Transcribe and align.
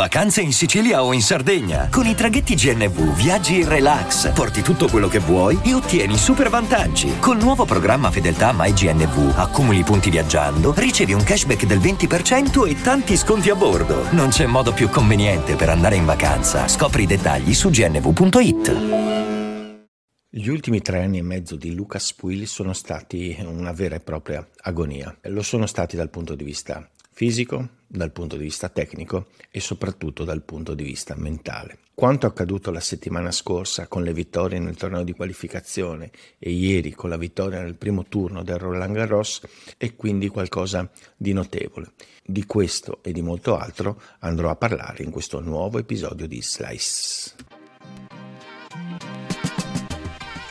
Vacanze 0.00 0.40
in 0.40 0.54
Sicilia 0.54 1.04
o 1.04 1.12
in 1.12 1.20
Sardegna. 1.20 1.90
Con 1.90 2.06
i 2.06 2.14
traghetti 2.14 2.54
GNV 2.54 3.14
viaggi 3.14 3.60
in 3.60 3.68
relax, 3.68 4.32
porti 4.32 4.62
tutto 4.62 4.88
quello 4.88 5.08
che 5.08 5.18
vuoi 5.18 5.60
e 5.62 5.74
ottieni 5.74 6.16
super 6.16 6.48
vantaggi. 6.48 7.18
Col 7.18 7.36
nuovo 7.36 7.66
programma 7.66 8.10
Fedeltà 8.10 8.54
MyGNV 8.56 9.34
accumuli 9.36 9.82
punti 9.82 10.08
viaggiando, 10.08 10.72
ricevi 10.74 11.12
un 11.12 11.22
cashback 11.22 11.66
del 11.66 11.80
20% 11.80 12.66
e 12.66 12.80
tanti 12.80 13.14
sconti 13.14 13.50
a 13.50 13.54
bordo. 13.54 14.10
Non 14.12 14.30
c'è 14.30 14.46
modo 14.46 14.72
più 14.72 14.88
conveniente 14.88 15.54
per 15.54 15.68
andare 15.68 15.96
in 15.96 16.06
vacanza. 16.06 16.66
Scopri 16.66 17.02
i 17.02 17.06
dettagli 17.06 17.52
su 17.52 17.68
gnv.it. 17.68 18.76
Gli 20.30 20.48
ultimi 20.48 20.80
tre 20.80 21.02
anni 21.02 21.18
e 21.18 21.22
mezzo 21.22 21.56
di 21.56 21.74
Lucas 21.74 22.14
Puil 22.14 22.46
sono 22.46 22.72
stati 22.72 23.36
una 23.44 23.72
vera 23.72 23.96
e 23.96 24.00
propria 24.00 24.48
agonia. 24.62 25.14
Lo 25.24 25.42
sono 25.42 25.66
stati 25.66 25.94
dal 25.94 26.08
punto 26.08 26.34
di 26.34 26.44
vista 26.44 26.88
fisico, 27.20 27.68
dal 27.86 28.12
punto 28.12 28.38
di 28.38 28.44
vista 28.44 28.70
tecnico 28.70 29.26
e 29.50 29.60
soprattutto 29.60 30.24
dal 30.24 30.40
punto 30.40 30.72
di 30.72 30.84
vista 30.84 31.14
mentale. 31.18 31.80
Quanto 31.92 32.26
accaduto 32.26 32.70
la 32.70 32.80
settimana 32.80 33.30
scorsa 33.30 33.88
con 33.88 34.02
le 34.04 34.14
vittorie 34.14 34.58
nel 34.58 34.74
torneo 34.74 35.04
di 35.04 35.12
qualificazione 35.12 36.10
e 36.38 36.48
ieri 36.48 36.92
con 36.92 37.10
la 37.10 37.18
vittoria 37.18 37.60
nel 37.60 37.74
primo 37.74 38.06
turno 38.06 38.42
del 38.42 38.56
Roland 38.56 38.94
Garros 38.94 39.42
è 39.76 39.94
quindi 39.96 40.28
qualcosa 40.28 40.90
di 41.14 41.34
notevole. 41.34 41.92
Di 42.24 42.46
questo 42.46 43.00
e 43.02 43.12
di 43.12 43.20
molto 43.20 43.54
altro 43.54 44.00
andrò 44.20 44.48
a 44.48 44.56
parlare 44.56 45.02
in 45.02 45.10
questo 45.10 45.40
nuovo 45.40 45.78
episodio 45.78 46.26
di 46.26 46.40
Slice. 46.40 47.49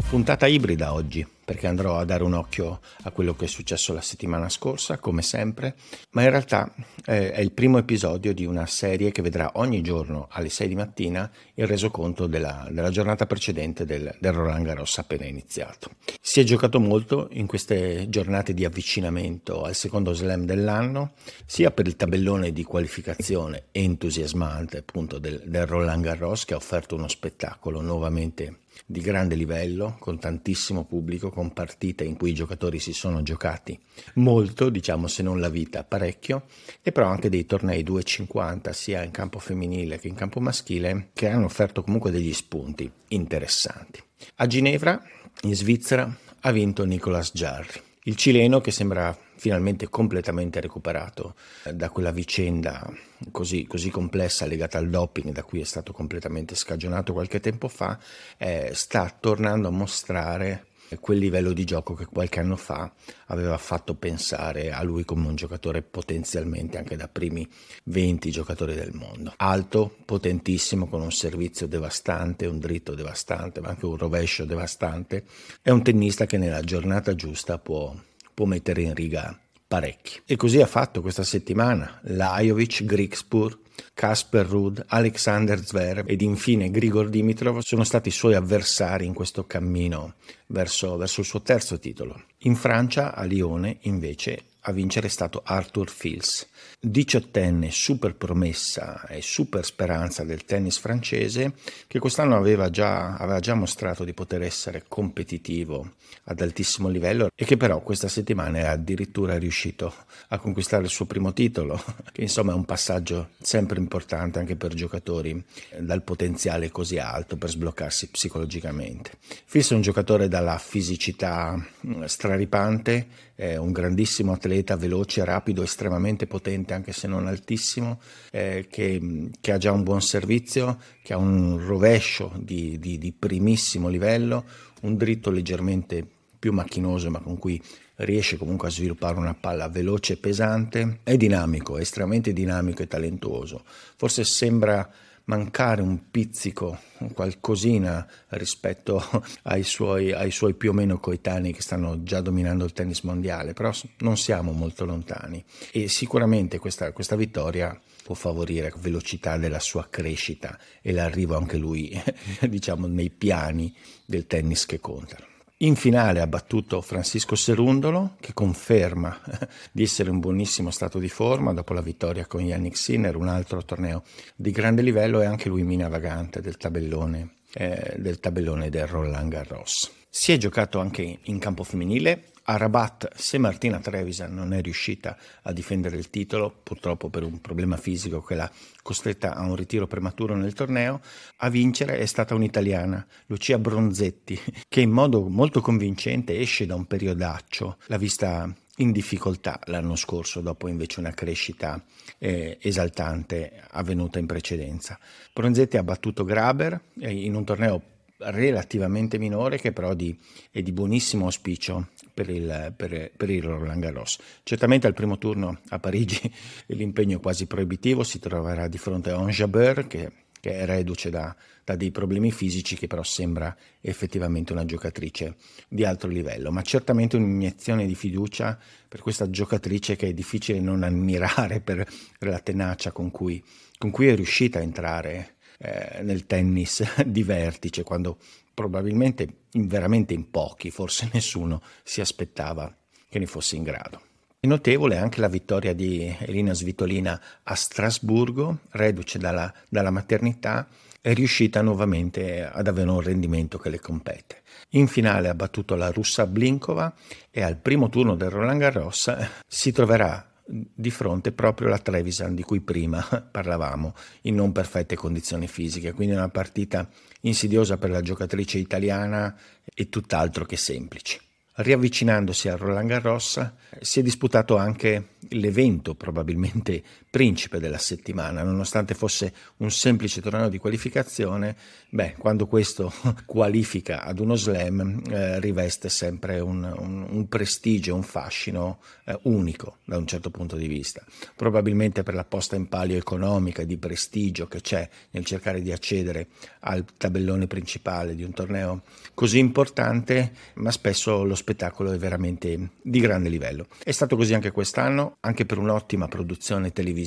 Puntata 0.10 0.48
ibrida 0.48 0.92
oggi 0.92 1.24
perché 1.46 1.68
andrò 1.68 2.00
a 2.00 2.04
dare 2.04 2.24
un 2.24 2.34
occhio 2.34 2.80
a 3.04 3.12
quello 3.12 3.36
che 3.36 3.46
è 3.46 3.48
successo 3.48 3.94
la 3.94 4.02
settimana 4.02 4.50
scorsa, 4.50 4.98
come 4.98 5.22
sempre, 5.22 5.76
ma 6.12 6.24
in 6.24 6.32
realtà 6.32 6.74
eh, 7.06 7.32
è 7.32 7.40
il 7.42 7.52
primo 7.52 7.78
episodio 7.78 8.34
di 8.34 8.44
una 8.44 8.66
serie 8.66 9.12
che 9.12 9.22
vedrà 9.22 9.52
ogni 9.56 9.82
giorno 9.82 10.28
alle 10.32 10.50
6 10.50 10.68
di 10.68 10.76
mattina 10.76 11.30
il 11.56 11.68
resoconto 11.68 12.26
della, 12.26 12.68
della 12.72 12.90
giornata 12.90 13.28
precedente 13.28 13.86
del, 13.86 14.16
del 14.20 14.32
Roland 14.32 14.66
Garros 14.66 14.98
appena 14.98 15.26
iniziato. 15.26 15.92
Si 16.20 16.40
è 16.40 16.44
giocato 16.44 16.80
molto 16.80 17.30
in 17.32 17.46
queste 17.46 18.10
giornate 18.10 18.56
di 18.56 18.66
avvicinamento 18.66 19.64
al 19.64 19.76
secondo 19.76 20.14
slam 20.14 20.46
dell'anno, 20.46 21.14
sia 21.46 21.70
per 21.70 21.86
il 21.86 21.96
tabellone 21.96 22.52
di 22.52 22.64
qualificazione 22.64 23.66
entusiasmante 23.72 24.78
appunto 24.78 25.20
del, 25.20 25.44
del 25.46 25.68
Roland 25.68 26.04
Garros 26.04 26.46
che 26.46 26.56
ha 26.56 26.58
offerto 26.58 26.96
uno 26.96 27.08
spettacolo 27.08 27.82
nuovamente 27.82 28.62
di 28.86 29.02
grande 29.02 29.36
livello, 29.36 29.96
con 30.00 30.20
tantissimo 30.20 30.86
pubblico, 30.86 31.30
con 31.30 31.54
partite 31.54 32.04
in 32.04 32.18
cui 32.18 32.32
i 32.32 32.34
giocatori 32.34 32.80
si 32.80 32.94
sono 32.94 33.22
giocati 33.22 33.78
molto, 34.16 34.70
diciamo 34.70 35.08
se 35.08 35.24
non 35.24 35.40
la 35.40 35.50
vita, 35.50 35.84
parecchio, 35.84 36.46
e 36.82 36.92
però 36.92 37.08
anche 37.08 37.30
dei 37.30 37.46
tornei 37.46 37.84
250 37.84 38.74
sia 38.74 39.04
in 39.04 39.12
campo 39.12 39.40
femminile 39.40 40.00
che 40.00 40.08
in 40.08 40.16
campo 40.16 40.40
maschile 40.40 41.10
che 41.14 41.28
hanno 41.28 41.46
offerto 41.46 41.84
comunque 41.84 42.12
degli 42.12 42.34
spunti 42.34 42.90
interessanti. 43.10 44.02
A 44.36 44.48
Ginevra, 44.48 45.02
in 45.44 45.56
Svizzera, 45.56 46.14
ha 46.42 46.52
vinto 46.52 46.86
Nicolas 46.86 47.32
Jarry, 47.34 47.82
il 48.04 48.16
cileno 48.16 48.62
che 48.62 48.72
sembra 48.72 49.18
finalmente 49.40 49.88
completamente 49.88 50.60
recuperato 50.60 51.36
eh, 51.64 51.74
da 51.74 51.90
quella 51.90 52.12
vicenda 52.12 52.92
così, 53.32 53.66
così, 53.66 53.90
complessa 53.90 54.46
legata 54.46 54.78
al 54.78 54.90
doping 54.90 55.32
da 55.32 55.44
cui 55.44 55.62
è 55.62 55.66
stato 55.66 55.94
completamente 55.94 56.56
scagionato 56.56 57.14
qualche 57.14 57.40
tempo 57.40 57.70
fa, 57.70 57.98
eh, 58.38 58.72
sta 58.74 59.16
tornando 59.18 59.70
a 59.70 59.72
mostrare 59.72 60.66
quel 61.00 61.20
livello 61.20 61.54
di 61.54 61.64
gioco 61.64 61.94
che 61.94 62.06
qualche 62.06 62.40
anno 62.40 62.56
fa 62.56 62.92
aveva 63.28 63.58
fatto 63.58 63.94
pensare 63.94 64.72
a 64.72 64.82
lui 64.84 65.06
come 65.06 65.28
un 65.28 65.36
giocatore 65.36 65.84
potenzialmente 65.84 66.78
anche 66.78 66.96
da 66.96 67.08
primi 67.08 67.48
20 67.86 68.32
giocatori 68.32 68.74
del 68.74 68.94
mondo. 68.94 69.34
Alto, 69.38 69.96
potentissimo, 70.04 70.88
con 70.88 71.02
un 71.02 71.12
servizio 71.12 71.68
devastante, 71.68 72.48
un 72.48 72.58
dritto 72.58 72.96
devastante, 72.96 73.62
ma 73.62 73.70
anche 73.70 73.86
un 73.86 73.98
rovescio 73.98 74.46
devastante. 74.46 75.24
È 75.62 75.70
un 75.70 75.84
tennista 75.84 76.26
che 76.26 76.38
nella 76.38 76.62
giornata 76.62 77.14
giusta 77.14 77.60
può 77.60 77.94
può 78.40 78.48
mettere 78.48 78.84
in 78.84 78.94
riga 78.94 79.38
parecchi. 79.68 80.22
E 80.26 80.38
così 80.38 80.62
ha 80.62 80.66
fatto 80.66 81.02
questa 81.02 81.24
settimana 81.24 82.00
Lajovic, 82.04 82.86
Grigspur, 82.86 83.60
Kasper 83.94 84.46
Rudd, 84.46 84.80
Alexander 84.88 85.62
Zverev 85.62 86.10
ed 86.10 86.22
infine 86.22 86.72
Grigor 86.72 87.10
Dimitrov 87.10 87.60
sono 87.60 87.84
stati 87.84 88.08
i 88.08 88.14
suoi 88.14 88.36
avversari 88.36 89.06
in 89.06 89.14
questo 89.14 89.46
cammino 89.46 90.14
verso, 90.48 90.96
verso 90.96 91.20
il 91.20 91.26
suo 91.26 91.42
terzo 91.42 91.80
titolo. 91.80 92.24
In 92.44 92.56
Francia, 92.56 93.14
a 93.14 93.24
Lione, 93.24 93.80
invece, 93.82 94.44
a 94.62 94.72
vincere 94.72 95.08
è 95.08 95.10
stato 95.10 95.42
Arthur 95.44 95.90
Fils, 95.90 96.48
diciottenne 96.80 97.72
super 97.72 98.16
promessa 98.16 99.06
e 99.08 99.22
super 99.22 99.64
speranza 99.66 100.24
del 100.24 100.46
tennis 100.46 100.78
francese 100.78 101.54
che 101.88 102.00
quest'anno 102.00 102.36
aveva 102.36 102.70
già, 102.70 103.16
aveva 103.16 103.40
già 103.40 103.54
mostrato 103.54 104.04
di 104.04 104.14
poter 104.14 104.42
essere 104.42 104.84
competitivo 104.88 105.94
ad 106.26 106.42
altissimo 106.42 106.90
livello 106.90 107.30
e 107.36 107.46
che 107.46 107.58
però 107.58 107.82
questa 107.82 108.08
settimana 108.08 108.60
è 108.60 108.66
addirittura 108.66 109.38
riuscito 109.38 109.94
a 110.30 110.38
conquistare 110.38 110.84
il 110.84 110.90
suo 110.90 111.06
primo 111.06 111.34
titolo, 111.34 111.82
che 112.12 112.22
insomma 112.22 112.52
è 112.52 112.56
un 112.56 112.66
passaggio 112.66 113.30
sempre 113.42 113.80
importante 113.80 114.40
anche 114.40 114.56
per 114.56 114.74
giocatori 114.74 115.44
dal 115.80 116.04
potenziale 116.04 116.70
così 116.70 116.98
alto 116.98 117.38
per 117.38 117.50
sbloccarsi 117.50 118.10
psicologicamente. 118.10 119.12
Fils 119.46 119.72
è 119.72 119.76
un 119.76 119.82
giocatore 119.82 120.28
dalla 120.28 120.58
fisicità 120.58 121.58
straripante, 122.06 123.08
è 123.40 123.56
un 123.56 123.72
grandissimo 123.72 124.34
atleta, 124.34 124.76
veloce, 124.76 125.24
rapido, 125.24 125.64
estremamente 125.64 126.28
potente, 126.28 126.74
anche 126.74 126.92
se 126.92 127.08
non 127.08 127.26
altissimo, 127.26 128.02
eh, 128.32 128.68
che, 128.70 129.30
che, 129.40 129.52
ha 129.54 129.58
già 129.58 129.72
un 129.72 129.84
buon 129.84 130.02
servizio, 130.02 130.78
che 131.02 131.14
ha 131.14 131.18
un 131.18 131.58
rovescio 131.66 132.34
di, 132.36 132.78
di, 132.80 132.98
di 132.98 133.14
primissimo 133.18 133.88
livello, 133.88 134.44
un 134.82 134.98
dritto 134.98 135.32
leggermente 135.32 136.06
più 136.38 136.52
macchinoso, 136.52 137.10
ma 137.10 137.20
con 137.20 137.38
cui 137.38 137.62
riesce 137.96 138.36
comunque 138.36 138.68
a 138.68 138.72
sviluppare 138.72 139.18
una 139.18 139.36
palla 139.36 139.70
veloce 139.70 140.14
e 140.14 140.18
pesante, 140.18 141.00
è 141.04 141.16
dinamico, 141.16 141.78
è 141.78 141.82
estremamente 141.82 142.34
dinamico 142.34 142.82
e 142.82 142.88
talentuoso. 142.88 143.64
Forse 143.96 144.26
sembra 144.26 144.92
mancare 145.30 145.84
un 145.84 146.10
pizzico, 146.10 146.80
qualcosina 147.14 148.06
rispetto 148.30 149.02
ai 149.44 149.62
suoi, 149.64 150.12
ai 150.12 150.32
suoi, 150.32 150.56
più 150.56 150.72
o 150.72 150.74
meno 150.74 151.00
coetanei 151.00 151.54
che 151.54 151.62
stanno 151.62 152.02
già 152.02 152.20
dominando 152.20 152.66
il 152.66 152.74
tennis 152.74 153.02
mondiale, 153.02 153.54
però 153.54 153.72
non 154.00 154.18
siamo 154.18 154.52
molto 154.52 154.86
lontani 154.86 155.44
e 155.72 155.88
sicuramente 155.88 156.58
questa, 156.58 156.92
questa 156.92 157.16
vittoria 157.16 157.80
può 158.04 158.16
favorire 158.16 158.72
la 158.72 158.78
velocità 158.80 159.38
della 159.38 159.60
sua 159.60 159.88
crescita 159.88 160.58
e 160.82 160.92
l'arrivo 160.92 161.38
anche 161.38 161.58
lui, 161.58 161.92
diciamo, 162.42 162.88
nei 162.88 163.12
piani 163.12 163.72
del 164.06 164.26
tennis 164.26 164.66
che 164.66 164.80
contano. 164.80 165.29
In 165.62 165.76
finale 165.76 166.22
ha 166.22 166.28
battuto 166.28 166.80
Francisco 166.80 167.36
Serundolo, 167.36 168.16
che 168.22 168.34
conferma 168.34 169.20
di 169.74 169.84
essere 169.84 170.10
in 170.10 170.20
buonissimo 170.20 170.72
stato 170.72 171.00
di 171.00 171.10
forma 171.10 171.52
dopo 171.52 171.74
la 171.74 171.82
vittoria 171.82 172.26
con 172.28 172.40
Yannick 172.40 172.78
Sinner, 172.78 173.18
un 173.18 173.28
altro 173.28 173.66
torneo 173.66 174.04
di 174.38 174.52
grande 174.52 174.82
livello 174.82 175.20
e 175.20 175.26
anche 175.26 175.50
lui 175.50 175.64
mina 175.64 175.90
vagante 175.90 176.40
del 176.40 176.56
tabellone, 176.56 177.40
eh, 177.56 177.96
del, 177.98 178.22
tabellone 178.22 178.70
del 178.70 178.88
Roland 178.88 179.30
Garros. 179.30 179.92
Si 180.10 180.32
è 180.32 180.38
giocato 180.38 180.80
anche 180.80 181.20
in 181.22 181.40
campo 181.40 181.66
femminile, 181.66 182.32
a 182.50 182.58
Rabat, 182.58 183.14
se 183.16 183.38
Martina 183.38 183.80
Trevisan 183.80 184.34
non 184.34 184.54
è 184.54 184.62
riuscita 184.62 185.16
a 185.44 185.54
difendere 185.54 185.98
il 185.98 186.10
titolo, 186.10 186.52
purtroppo 186.64 187.08
per 187.10 187.22
un 187.22 187.40
problema 187.42 187.78
fisico 187.78 188.24
che 188.24 188.34
l'ha 188.34 188.52
costretta 188.82 189.36
a 189.36 189.44
un 189.44 189.56
ritiro 189.56 189.86
prematuro 189.86 190.36
nel 190.36 190.54
torneo, 190.54 191.00
a 191.38 191.50
vincere 191.50 192.00
è 192.00 192.08
stata 192.08 192.34
un'italiana, 192.34 193.06
Lucia 193.28 193.60
Bronzetti, 193.60 194.40
che 194.68 194.82
in 194.82 194.90
modo 194.90 195.30
molto 195.30 195.62
convincente 195.62 196.40
esce 196.40 196.66
da 196.66 196.74
un 196.74 196.86
periodaccio, 196.86 197.78
l'ha 197.86 197.98
vista 197.98 198.52
in 198.78 198.92
difficoltà 198.92 199.60
l'anno 199.66 199.96
scorso, 199.96 200.42
dopo 200.42 200.68
invece 200.68 201.02
una 201.02 201.12
crescita 201.12 201.80
eh, 202.18 202.58
esaltante 202.60 203.62
avvenuta 203.70 204.18
in 204.18 204.26
precedenza. 204.26 204.98
Bronzetti 205.32 205.78
ha 205.78 205.84
battuto 205.84 206.24
Graber 206.24 206.82
eh, 207.00 207.12
in 207.12 207.36
un 207.36 207.46
torneo 207.46 207.82
relativamente 208.20 209.18
minore 209.18 209.58
che 209.58 209.72
però 209.72 209.94
di, 209.94 210.18
è 210.52 210.62
di 210.62 210.72
buonissimo 210.72 211.26
auspicio 211.26 211.90
per 212.14 212.30
il, 212.30 212.74
per, 212.76 213.12
per 213.16 213.30
il 213.30 213.42
Roland 213.44 213.82
Garros. 213.82 214.18
Certamente 214.44 214.88
al 214.88 214.94
primo 214.94 215.18
turno 215.18 215.60
a 215.70 215.80
Parigi 215.80 216.32
l'impegno 216.68 217.18
è 217.18 217.22
quasi 217.22 217.46
proibitivo, 217.46 218.04
si 218.04 218.20
troverà 218.20 218.68
di 218.68 218.78
fronte 218.78 219.12
a 219.12 219.20
Onjabeur 219.20 219.88
che, 219.88 220.12
che 220.40 220.60
è 220.60 220.66
reduce 220.66 221.10
da, 221.10 221.34
da 221.64 221.76
dei 221.76 221.92
problemi 221.92 222.32
fisici 222.32 222.76
che 222.76 222.88
però 222.88 223.04
sembra 223.04 223.56
effettivamente 223.80 224.52
una 224.52 224.66
giocatrice 224.66 225.36
di 225.70 225.86
alto 225.86 226.08
livello, 226.08 226.52
ma 226.52 226.62
certamente 226.62 227.16
un'iniezione 227.16 227.86
di 227.86 227.96
fiducia 227.96 228.60
per 228.88 229.02
questa 229.02 229.30
giocatrice 229.30 229.96
che 229.96 230.08
è 230.08 230.14
difficile 230.14 230.60
non 230.60 230.84
ammirare 230.84 231.62
per 231.62 231.88
la 232.20 232.40
tenacia 232.40 232.92
con 232.92 233.12
cui, 233.12 233.42
con 233.78 233.92
cui 233.92 234.08
è 234.08 234.16
riuscita 234.16 234.60
a 234.60 234.64
entrare 234.64 235.36
eh, 235.60 236.02
nel 236.02 236.26
tennis 236.26 236.84
di 237.06 237.24
vertice, 237.24 237.84
quando 237.84 238.18
probabilmente 238.54 239.28
in, 239.52 239.68
veramente 239.68 240.14
in 240.14 240.30
pochi, 240.32 240.72
forse 240.72 241.10
nessuno, 241.14 241.62
si 241.84 242.02
aspettava 242.02 242.74
che 243.10 243.20
ne 243.20 243.26
fosse 243.26 243.56
in 243.56 243.64
grado. 243.64 244.02
È 244.40 244.48
notevole 244.48 244.98
anche 244.98 245.20
la 245.20 245.28
vittoria 245.28 245.74
di 245.74 246.16
Elina 246.20 246.54
Svitolina 246.54 247.22
a 247.44 247.56
Strasburgo, 247.56 248.60
reduce 248.72 249.20
dalla, 249.20 249.54
dalla 249.68 249.92
maternità, 249.92 250.66
è 251.02 251.14
riuscita 251.14 251.62
nuovamente 251.62 252.46
ad 252.46 252.68
avere 252.68 252.90
un 252.90 253.02
rendimento 253.02 253.58
che 253.58 253.70
le 253.70 253.80
compete. 253.80 254.44
In 254.70 254.88
finale 254.88 255.28
ha 255.28 255.34
battuto 255.34 255.76
la 255.76 255.92
russa 255.92 256.26
Blinkova 256.26 256.94
e 257.32 257.42
al 257.42 257.58
primo 257.58 257.90
turno 257.90 258.16
del 258.16 258.30
Roland 258.30 258.60
Garros 258.60 259.14
si 259.48 259.72
troverà 259.72 260.29
di 260.50 260.90
fronte 260.90 261.32
proprio 261.32 261.68
la 261.68 261.78
Trevisan 261.78 262.34
di 262.34 262.42
cui 262.42 262.60
prima 262.60 263.02
parlavamo, 263.32 263.94
in 264.22 264.36
non 264.36 264.52
perfette 264.52 264.96
condizioni 264.96 265.48
fisiche, 265.48 265.94
quindi 265.94 266.16
una 266.16 266.30
partita 266.30 266.90
insidiosa 267.22 267.78
per 267.78 267.92
la 267.92 268.02
giocatrice 268.02 268.58
italiana 268.58 269.36
e 269.74 269.90
tutt'altro 269.90 270.46
che 270.46 270.58
semplice. 270.58 271.20
Riavvicinandosi 271.54 272.48
al 272.48 272.58
Roland 272.58 272.88
Garros 272.88 273.52
si 273.82 274.00
è 274.00 274.04
disputato 274.04 274.56
anche 274.56 275.16
l'evento 275.30 275.94
probabilmente 275.94 276.82
principe 277.10 277.60
della 277.60 277.80
settimana, 277.80 278.44
nonostante 278.44 278.94
fosse 278.94 279.34
un 279.58 279.72
semplice 279.72 280.22
torneo 280.22 280.48
di 280.48 280.60
qualificazione, 280.60 281.56
beh, 281.90 282.16
quando 282.18 282.46
questo 282.46 282.94
qualifica 283.26 284.04
ad 284.04 284.20
uno 284.20 284.36
slam 284.36 285.02
eh, 285.10 285.40
riveste 285.40 285.90
sempre 285.90 286.40
un, 286.40 286.64
un, 286.64 287.08
un, 287.10 287.28
prestigio, 287.28 287.96
un 287.96 288.04
fascino 288.04 288.80
eh, 289.06 289.18
unico 289.24 289.78
da 289.86 289.98
un 289.98 290.06
certo 290.06 290.30
punto 290.30 290.56
di 290.56 290.68
vista. 290.68 291.04
Probabilmente 291.36 292.04
per 292.04 292.14
la 292.14 292.26
posta 292.26 292.56
in 292.56 292.68
palio 292.68 292.98
economica 292.98 293.64
e 293.64 293.66
di 293.66 293.78
prestigio 293.78 294.48
che 294.48 294.62
c'è 294.62 294.88
nel 295.12 295.26
cercare 295.26 295.62
di 295.62 295.72
accedere 295.72 296.28
al 296.62 296.86
tabellone 296.96 297.48
principale 297.48 298.16
di 298.16 298.24
un 298.24 298.34
torneo 298.34 298.84
così 299.16 299.40
importante, 299.40 300.32
ma 300.56 300.70
spesso 300.70 301.24
lo 301.24 301.36
spettacolo 301.36 301.92
è 301.92 301.98
veramente 301.98 302.70
di 302.84 303.00
grande 303.00 303.30
livello. 303.30 303.66
È 303.84 303.92
stato 303.92 304.16
così 304.16 304.36
anche 304.36 304.52
quest'anno, 304.52 305.18
anche 305.22 305.46
per 305.48 305.58
un'ottima 305.58 306.08
produzione 306.08 306.72
televisiva 306.72 306.98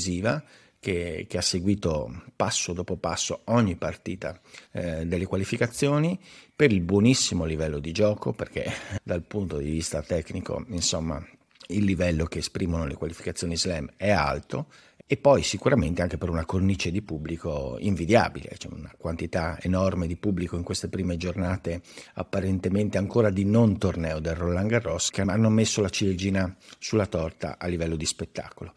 che, 0.82 1.26
che, 1.28 1.38
ha 1.38 1.42
seguito 1.42 2.24
passo 2.34 2.72
dopo 2.72 2.96
passo 2.96 3.42
ogni 3.44 3.76
partita 3.76 4.40
eh, 4.72 5.06
delle 5.06 5.26
qualificazioni 5.26 6.18
per 6.54 6.72
il 6.72 6.80
buonissimo 6.80 7.44
livello 7.44 7.78
di 7.78 7.92
gioco, 7.92 8.32
perché 8.32 8.70
dal 9.02 9.22
punto 9.22 9.58
di 9.58 9.70
vista 9.70 10.02
tecnico, 10.02 10.64
insomma, 10.68 11.24
il 11.68 11.84
livello 11.84 12.26
che 12.26 12.38
esprimono 12.38 12.84
le 12.84 12.94
qualificazioni 12.94 13.56
slam 13.56 13.90
è 13.96 14.10
alto 14.10 14.66
e 15.12 15.18
poi 15.18 15.42
sicuramente 15.42 16.00
anche 16.00 16.16
per 16.16 16.30
una 16.30 16.46
cornice 16.46 16.90
di 16.90 17.02
pubblico 17.02 17.76
invidiabile, 17.78 18.54
c'è 18.56 18.68
una 18.72 18.90
quantità 18.96 19.58
enorme 19.60 20.06
di 20.06 20.16
pubblico 20.16 20.56
in 20.56 20.62
queste 20.62 20.88
prime 20.88 21.18
giornate 21.18 21.82
apparentemente 22.14 22.96
ancora 22.96 23.28
di 23.28 23.44
non 23.44 23.76
torneo 23.76 24.20
del 24.20 24.34
Roland 24.34 24.70
Garros 24.70 25.10
che 25.10 25.20
hanno 25.20 25.50
messo 25.50 25.82
la 25.82 25.90
ciliegina 25.90 26.56
sulla 26.78 27.04
torta 27.04 27.58
a 27.58 27.66
livello 27.66 27.96
di 27.96 28.06
spettacolo. 28.06 28.72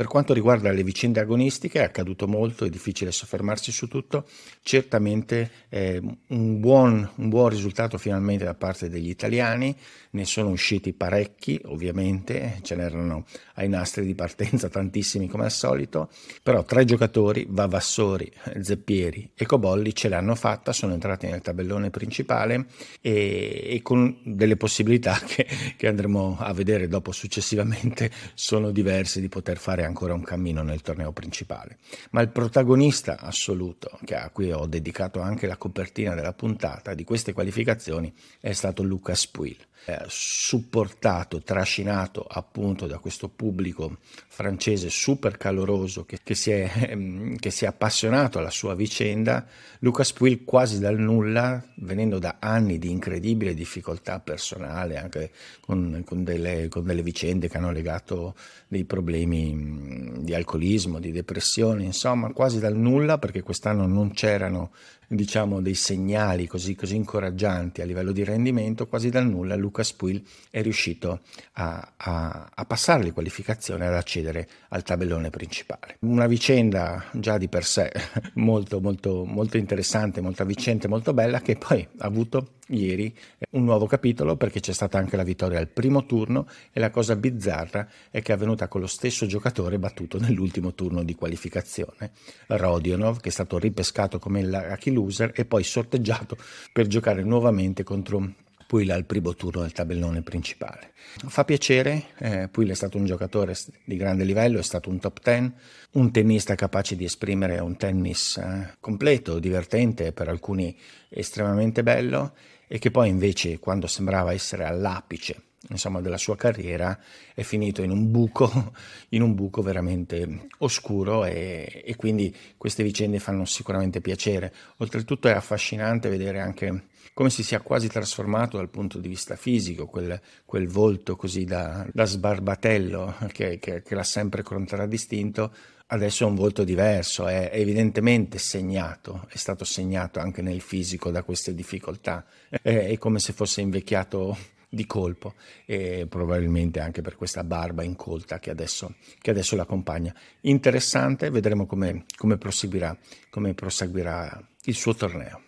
Per 0.00 0.08
quanto 0.08 0.32
riguarda 0.32 0.72
le 0.72 0.82
vicende 0.82 1.20
agonistiche 1.20 1.80
è 1.80 1.82
accaduto 1.82 2.26
molto, 2.26 2.64
è 2.64 2.70
difficile 2.70 3.12
soffermarsi 3.12 3.70
su 3.70 3.86
tutto, 3.86 4.26
certamente 4.62 5.50
eh, 5.68 6.00
un, 6.28 6.58
buon, 6.58 7.06
un 7.16 7.28
buon 7.28 7.50
risultato 7.50 7.98
finalmente 7.98 8.44
da 8.44 8.54
parte 8.54 8.88
degli 8.88 9.10
italiani, 9.10 9.76
ne 10.12 10.24
sono 10.24 10.48
usciti 10.48 10.94
parecchi 10.94 11.60
ovviamente, 11.66 12.60
ce 12.62 12.76
n'erano 12.76 13.26
ai 13.56 13.68
nastri 13.68 14.06
di 14.06 14.14
partenza 14.14 14.70
tantissimi 14.72 15.28
come 15.28 15.44
al 15.44 15.50
solito, 15.50 16.08
però 16.42 16.64
tre 16.64 16.86
giocatori, 16.86 17.46
Vavassori, 17.50 18.32
Zeppieri 18.58 19.32
e 19.34 19.44
Cobolli, 19.44 19.94
ce 19.94 20.08
l'hanno 20.08 20.34
fatta, 20.34 20.72
sono 20.72 20.94
entrati 20.94 21.26
nel 21.26 21.42
tabellone 21.42 21.90
principale 21.90 22.68
e, 23.02 23.66
e 23.66 23.82
con 23.82 24.18
delle 24.24 24.56
possibilità 24.56 25.20
che, 25.26 25.46
che, 25.76 25.86
andremo 25.86 26.38
a 26.40 26.54
vedere 26.54 26.88
dopo 26.88 27.12
successivamente 27.12 28.10
sono 28.32 28.70
diverse 28.70 29.20
di 29.20 29.28
poter 29.28 29.58
fare 29.58 29.88
ancora 29.90 30.14
un 30.14 30.22
cammino 30.22 30.62
nel 30.62 30.80
torneo 30.80 31.12
principale. 31.12 31.78
Ma 32.10 32.22
il 32.22 32.30
protagonista 32.30 33.18
assoluto, 33.18 33.98
a 34.08 34.30
cui 34.30 34.50
ho 34.50 34.66
dedicato 34.66 35.20
anche 35.20 35.46
la 35.46 35.56
copertina 35.56 36.14
della 36.14 36.32
puntata 36.32 36.94
di 36.94 37.04
queste 37.04 37.32
qualificazioni, 37.32 38.12
è 38.40 38.52
stato 38.52 38.82
Lucas 38.82 39.26
Puil 39.26 39.68
eh, 39.86 40.04
supportato, 40.08 41.40
trascinato 41.42 42.26
appunto 42.28 42.86
da 42.86 42.98
questo 42.98 43.28
pubblico 43.28 43.98
francese 44.28 44.90
super 44.90 45.36
caloroso 45.38 46.04
che, 46.04 46.18
che, 46.22 46.34
si 46.34 46.50
è, 46.50 46.70
ehm, 46.90 47.36
che, 47.36 47.50
si 47.50 47.64
è, 47.64 47.68
appassionato 47.68 48.38
alla 48.38 48.50
sua 48.50 48.74
vicenda, 48.74 49.46
Lucas 49.78 50.12
Puil 50.12 50.44
quasi 50.44 50.78
dal 50.78 50.98
nulla, 50.98 51.64
venendo 51.76 52.18
da 52.18 52.36
anni 52.40 52.78
di 52.78 52.90
incredibile 52.90 53.54
difficoltà 53.54 54.20
personale, 54.20 54.98
anche 54.98 55.30
con, 55.60 56.02
con, 56.04 56.24
delle, 56.24 56.68
con 56.68 56.84
delle, 56.84 57.02
vicende 57.02 57.48
che 57.48 57.56
hanno 57.56 57.72
legato 57.72 58.34
dei 58.68 58.84
problemi 58.84 60.18
di 60.18 60.34
alcolismo, 60.34 61.00
di 61.00 61.10
depressione, 61.10 61.84
insomma 61.84 62.32
quasi 62.32 62.58
dal 62.60 62.76
nulla 62.76 63.18
perché 63.18 63.42
quest'anno 63.42 63.86
non 63.86 64.12
c'erano 64.12 64.72
diciamo, 65.12 65.60
dei 65.60 65.74
segnali 65.74 66.46
così, 66.46 66.76
così, 66.76 66.94
incoraggianti 66.94 67.80
a 67.80 67.84
livello 67.84 68.12
di 68.12 68.22
rendimento, 68.22 68.86
quasi 68.86 69.10
dal 69.10 69.26
nulla 69.26 69.56
Lucas 69.56 69.92
Puil 69.92 70.22
è 70.50 70.62
riuscito 70.62 71.20
a, 71.54 71.94
a, 71.96 72.50
a 72.54 72.64
passare 72.64 73.02
le 73.02 73.12
qualificazioni 73.12 73.84
ad 73.84 73.94
accedere 73.94 74.48
al 74.68 74.84
tabellone 74.84 75.30
principale. 75.30 75.96
Una 76.00 76.28
vicenda 76.28 77.04
già 77.12 77.38
di 77.38 77.48
per 77.48 77.64
sé 77.64 77.90
molto, 78.34 78.80
molto, 78.80 79.24
molto 79.24 79.56
interessante, 79.56 80.20
molto 80.20 80.42
avvincente, 80.42 80.86
molto 80.86 81.12
bella, 81.12 81.40
che 81.40 81.56
poi 81.56 81.86
ha 81.98 82.06
avuto 82.06 82.58
ieri 82.70 83.14
un 83.50 83.64
nuovo 83.64 83.86
capitolo 83.86 84.36
perché 84.36 84.60
c'è 84.60 84.72
stata 84.72 84.98
anche 84.98 85.16
la 85.16 85.22
vittoria 85.22 85.58
al 85.58 85.68
primo 85.68 86.06
turno 86.06 86.46
e 86.72 86.80
la 86.80 86.90
cosa 86.90 87.16
bizzarra 87.16 87.88
è 88.10 88.22
che 88.22 88.32
è 88.32 88.34
avvenuta 88.34 88.68
con 88.68 88.80
lo 88.80 88.86
stesso 88.86 89.26
giocatore 89.26 89.78
battuto 89.78 90.18
nell'ultimo 90.18 90.74
turno 90.74 91.02
di 91.02 91.14
qualificazione, 91.14 92.12
Rodionov, 92.46 93.20
che 93.20 93.28
è 93.28 93.32
stato 93.32 93.58
ripescato 93.58 94.18
come 94.18 94.44
lucky 94.44 94.92
loser 94.92 95.32
e 95.34 95.44
poi 95.44 95.62
sorteggiato 95.62 96.36
per 96.72 96.86
giocare 96.86 97.22
nuovamente 97.22 97.82
contro 97.82 98.32
Puil 98.70 98.92
al 98.92 99.04
primo 99.04 99.34
turno 99.34 99.62
del 99.62 99.72
tabellone 99.72 100.22
principale. 100.22 100.92
Fa 101.26 101.44
piacere, 101.44 102.04
eh, 102.18 102.48
Puil 102.48 102.70
è 102.70 102.74
stato 102.74 102.98
un 102.98 103.04
giocatore 103.04 103.56
di 103.82 103.96
grande 103.96 104.22
livello, 104.22 104.60
è 104.60 104.62
stato 104.62 104.90
un 104.90 105.00
top 105.00 105.18
10, 105.24 105.52
un 105.94 106.12
tennista 106.12 106.54
capace 106.54 106.94
di 106.94 107.02
esprimere 107.02 107.58
un 107.58 107.76
tennis 107.76 108.36
eh, 108.36 108.76
completo, 108.78 109.40
divertente, 109.40 110.12
per 110.12 110.28
alcuni 110.28 110.78
estremamente 111.08 111.82
bello 111.82 112.32
e 112.72 112.78
che 112.78 112.92
poi 112.92 113.08
invece 113.08 113.58
quando 113.58 113.88
sembrava 113.88 114.32
essere 114.32 114.64
all'apice 114.64 115.42
insomma, 115.70 116.00
della 116.00 116.16
sua 116.16 116.36
carriera 116.36 116.96
è 117.34 117.42
finito 117.42 117.82
in 117.82 117.90
un 117.90 118.12
buco, 118.12 118.72
in 119.10 119.22
un 119.22 119.34
buco 119.34 119.60
veramente 119.60 120.46
oscuro 120.58 121.24
e, 121.24 121.82
e, 121.84 121.96
quindi 121.96 122.32
queste 122.56 122.84
vicende 122.84 123.18
fanno 123.18 123.44
sicuramente 123.44 124.00
piacere. 124.00 124.54
Oltretutto 124.76 125.26
è 125.26 125.32
affascinante 125.32 126.08
vedere 126.08 126.38
anche 126.38 126.84
come 127.12 127.28
si 127.28 127.42
sia 127.42 127.60
quasi 127.60 127.88
trasformato 127.88 128.56
dal 128.56 128.70
punto 128.70 128.98
di 128.98 129.08
vista 129.08 129.34
fisico, 129.34 129.86
quel, 129.86 130.20
quel 130.44 130.68
volto 130.68 131.16
così 131.16 131.44
da, 131.44 131.84
da 131.92 132.04
sbarbatello 132.04 133.16
che, 133.32 133.58
che, 133.58 133.82
che 133.82 133.94
l'ha 133.96 134.04
sempre 134.04 134.44
contraddistinto 134.44 135.52
adesso 135.92 136.24
è 136.24 136.26
un 136.26 136.34
volto 136.34 136.64
diverso, 136.64 137.26
è 137.26 137.50
evidentemente 137.52 138.38
segnato, 138.38 139.26
è 139.28 139.36
stato 139.36 139.64
segnato 139.64 140.18
anche 140.18 140.42
nel 140.42 140.60
fisico 140.60 141.10
da 141.10 141.22
queste 141.22 141.54
difficoltà, 141.54 142.24
è, 142.48 142.96
come 142.98 143.18
se 143.18 143.32
fosse 143.32 143.60
invecchiato 143.60 144.36
di 144.68 144.86
colpo 144.86 145.34
e 145.66 146.06
probabilmente 146.08 146.78
anche 146.78 147.02
per 147.02 147.16
questa 147.16 147.42
barba 147.42 147.82
incolta 147.82 148.38
che 148.38 148.50
adesso, 148.50 148.94
che 149.20 149.30
adesso 149.30 149.56
l'accompagna. 149.56 150.14
Interessante, 150.42 151.28
vedremo 151.30 151.66
come, 151.66 152.04
come, 152.16 152.38
proseguirà, 152.38 152.96
come 153.28 153.54
proseguirà 153.54 154.48
il 154.64 154.74
suo 154.74 154.94
torneo. 154.94 155.42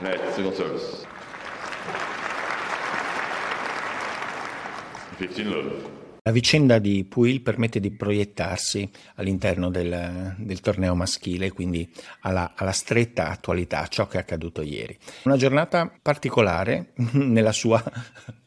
Net, 0.00 0.32
single 0.32 0.54
service. 0.54 1.08
15 5.16 5.42
love. 5.42 5.99
La 6.22 6.32
vicenda 6.32 6.78
di 6.78 7.04
Puil 7.04 7.40
permette 7.40 7.80
di 7.80 7.90
proiettarsi 7.90 8.88
all'interno 9.14 9.70
del, 9.70 10.34
del 10.38 10.60
torneo 10.60 10.94
maschile, 10.94 11.50
quindi 11.50 11.90
alla, 12.20 12.52
alla, 12.54 12.72
stretta 12.72 13.30
attualità, 13.30 13.86
ciò 13.86 14.06
che 14.06 14.18
è 14.18 14.20
accaduto 14.20 14.60
ieri. 14.60 14.96
Una 15.24 15.36
giornata 15.36 15.90
particolare 16.02 16.92
nella 17.12 17.52
sua 17.52 17.82